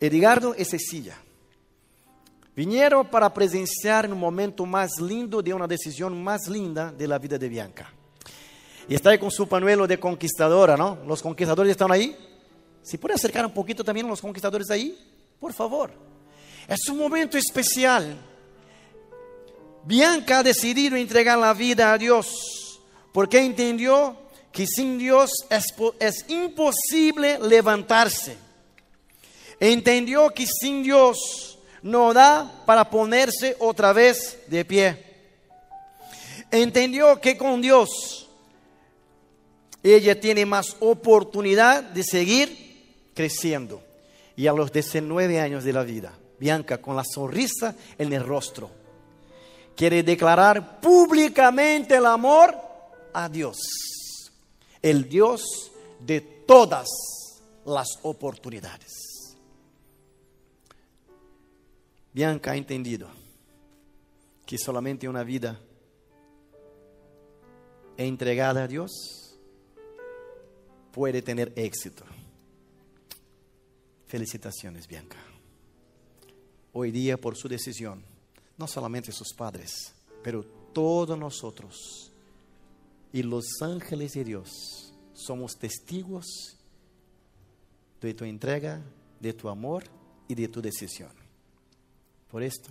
[0.00, 1.16] Edgardo y Cecilia.
[2.56, 7.38] Vinieron para presenciar un momento más lindo de una decisión más linda de la vida
[7.38, 7.92] de Bianca.
[8.88, 10.98] Y está ahí con su panuelo de conquistadora, ¿no?
[11.06, 12.16] Los conquistadores están ahí.
[12.82, 14.98] ¿Se puede acercar un poquito también los conquistadores ahí?
[15.38, 15.92] Por favor.
[16.66, 18.16] Es un momento especial.
[19.84, 22.80] Bianca ha decidido entregar la vida a Dios
[23.12, 24.16] porque entendió
[24.52, 25.66] que sin Dios es,
[25.98, 28.36] es imposible levantarse.
[29.58, 35.04] Entendió que sin Dios no da para ponerse otra vez de pie.
[36.50, 38.21] Entendió que con Dios
[39.82, 43.82] ella tiene más oportunidad de seguir creciendo.
[44.36, 48.70] Y a los 19 años de la vida, Bianca con la sonrisa en el rostro,
[49.76, 52.56] quiere declarar públicamente el amor
[53.12, 53.58] a Dios,
[54.80, 55.70] el Dios
[56.00, 56.88] de todas
[57.64, 58.90] las oportunidades.
[62.12, 63.08] Bianca ha entendido
[64.44, 65.58] que solamente una vida
[67.96, 69.21] entregada a Dios
[70.92, 72.04] puede tener éxito.
[74.06, 75.16] Felicitaciones, Bianca.
[76.72, 78.04] Hoy día, por su decisión,
[78.58, 82.12] no solamente sus padres, pero todos nosotros
[83.12, 86.56] y los ángeles de Dios somos testigos
[88.00, 88.82] de tu entrega,
[89.20, 89.84] de tu amor
[90.28, 91.10] y de tu decisión.
[92.30, 92.70] Por esto,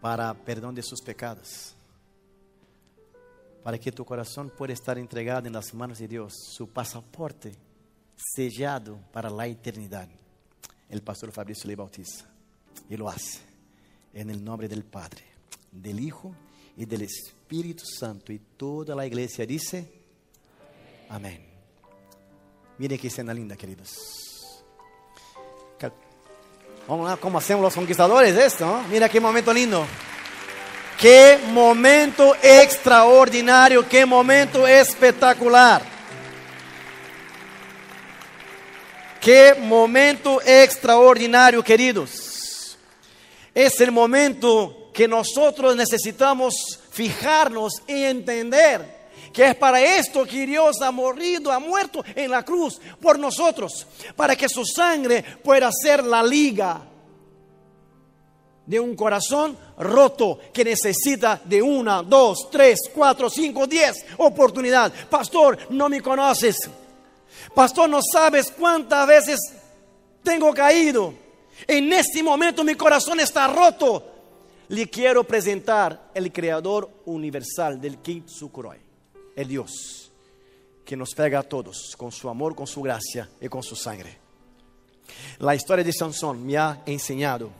[0.00, 1.74] para perdón de sus pecados,
[3.64, 7.56] para que tu corazón pueda estar entregado en las manos de Dios, su pasaporte
[8.14, 10.06] sellado para la eternidad.
[10.90, 12.26] El pastor Fabricio le bautiza
[12.90, 13.40] y lo hace
[14.12, 15.24] en el nombre del Padre,
[15.72, 16.34] del Hijo
[16.76, 18.34] y del Espíritu Santo.
[18.34, 19.90] Y toda la iglesia dice,
[21.08, 21.46] amén.
[22.76, 24.62] Miren qué escena linda, queridos.
[26.86, 29.86] Vamos a cómo hacemos los conquistadores esto, Mira qué momento lindo.
[30.98, 35.82] Qué momento extraordinario, qué momento espectacular.
[39.20, 42.76] Qué momento extraordinario, queridos.
[43.54, 46.54] Es el momento que nosotros necesitamos
[46.90, 52.44] fijarnos y entender que es para esto que Dios ha morido, ha muerto en la
[52.44, 56.80] cruz por nosotros, para que su sangre pueda ser la liga
[58.66, 65.04] de un corazón roto que necesita de una, dos, tres, cuatro, cinco, diez oportunidades.
[65.04, 66.70] Pastor, no me conoces
[67.54, 69.40] Pastor, no sabes cuántas veces
[70.22, 71.14] tengo caído.
[71.66, 74.10] En este momento mi corazón está roto.
[74.68, 78.78] Le quiero presentar el creador universal del Kitsukuroi,
[79.36, 80.12] el Dios
[80.84, 84.18] que nos pega a todos con su amor, con su gracia y con su sangre.
[85.38, 87.50] La historia de Sansón me ha enseñado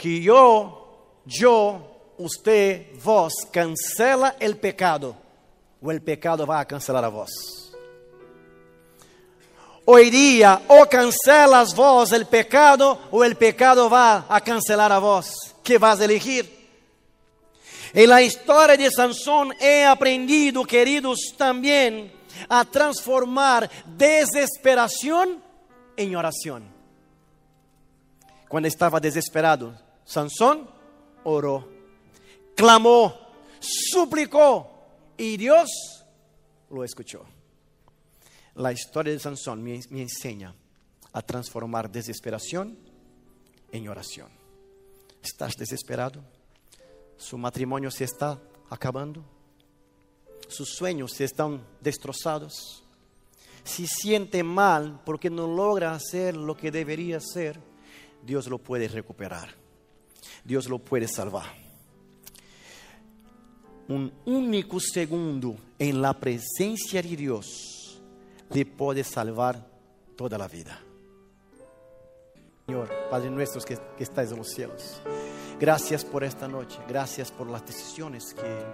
[0.00, 5.14] que yo, yo, usted, vos, cancela el pecado
[5.82, 7.30] o pecado va a cancelar a vos.
[9.84, 15.34] Hoy día o cancelas vos el pecado o el pecado va a cancelar a vos.
[15.62, 16.48] ¿Qué vas elegir?
[17.92, 22.10] En la historia de Sansón he aprendido, queridos, también
[22.48, 25.42] a transformar desesperación
[25.94, 26.64] en oración.
[28.48, 30.68] Cuando estaba desesperado, Sansón
[31.22, 31.68] oró,
[32.56, 33.14] clamó,
[33.60, 34.68] suplicó
[35.16, 35.68] y Dios
[36.68, 37.24] lo escuchó.
[38.56, 40.52] La historia de Sansón me, me enseña
[41.12, 42.76] a transformar desesperación
[43.70, 44.26] en oración.
[45.22, 46.24] ¿Estás desesperado?
[47.16, 48.36] ¿Su matrimonio se está
[48.68, 49.22] acabando?
[50.48, 52.82] ¿Sus sueños se están destrozados?
[53.62, 57.60] Si siente mal porque no logra hacer lo que debería hacer,
[58.24, 59.59] Dios lo puede recuperar.
[60.44, 61.60] Dios lo puede salvar
[63.90, 68.00] un único segundo en la presencia de Dios
[68.50, 69.66] le puede salvar
[70.16, 70.80] toda la vida.
[72.66, 75.00] Señor, Padre nuestro que, estás en los cielos,
[75.58, 78.64] gracias por esta noche, gracias por las decisiones que,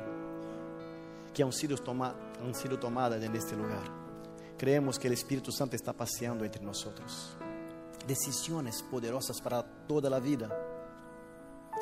[1.32, 3.84] que han, sido han sido tomadas en este lugar.
[4.58, 7.36] Creemos que el Espíritu Santo está paseando entre nosotros.
[8.06, 10.65] Decisiones poderosas para toda la vida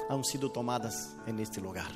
[0.09, 1.91] han sido tomadas en este lugar.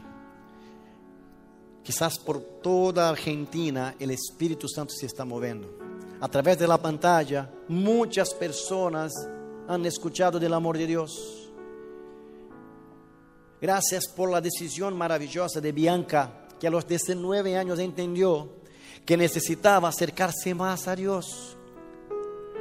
[1.83, 5.69] Quizás por toda Argentina el Espíritu Santo se está moviendo.
[6.21, 9.13] A través de la pantalla, muchas personas
[9.69, 11.49] han escuchado del amor de Dios.
[13.61, 18.51] Gracias por la decisión maravillosa de Bianca, que a los 19 años entendió
[19.07, 21.57] que necesitaba acercarse más a Dios.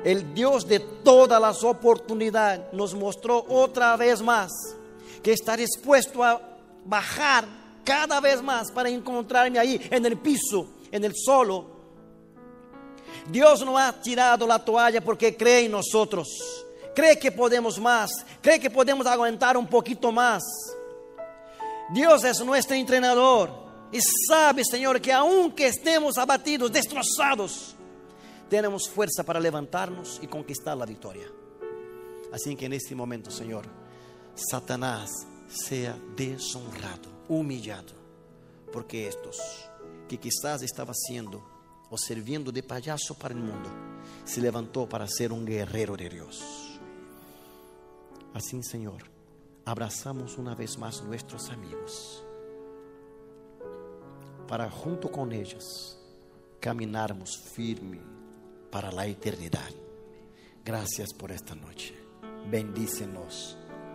[0.05, 4.76] El Dios de todas las oportunidades nos mostró otra vez más
[5.21, 6.41] que está dispuesto a
[6.85, 7.45] bajar
[7.83, 11.77] cada vez más para encontrarme ahí en el piso, en el solo.
[13.29, 16.27] Dios no ha tirado la toalla porque cree en nosotros,
[16.95, 18.11] cree que podemos más,
[18.41, 20.43] cree que podemos aguantar un poquito más.
[21.89, 23.49] Dios es nuestro entrenador
[23.91, 27.75] y sabe, Señor, que aunque estemos abatidos, destrozados,
[28.49, 31.27] tenemos fuerza para levantarnos y conquistar la victoria.
[32.31, 33.65] Así que en este momento, Señor,
[34.37, 35.09] Satanás
[35.47, 37.93] sea deshonrado, humillado,
[38.71, 39.37] porque estos
[40.07, 41.43] que quizás estaba haciendo
[41.89, 43.69] o sirviendo de payaso para el mundo,
[44.25, 46.79] se levantó para ser un guerrero de Dios.
[48.33, 49.03] Así, Señor,
[49.65, 52.23] abrazamos una vez más nuestros amigos
[54.47, 55.99] para junto con ellos
[56.59, 57.99] caminarmos firme
[58.71, 59.71] para la eternidad.
[60.63, 61.95] Gracias por esta noche.
[62.49, 63.57] Bendícenos,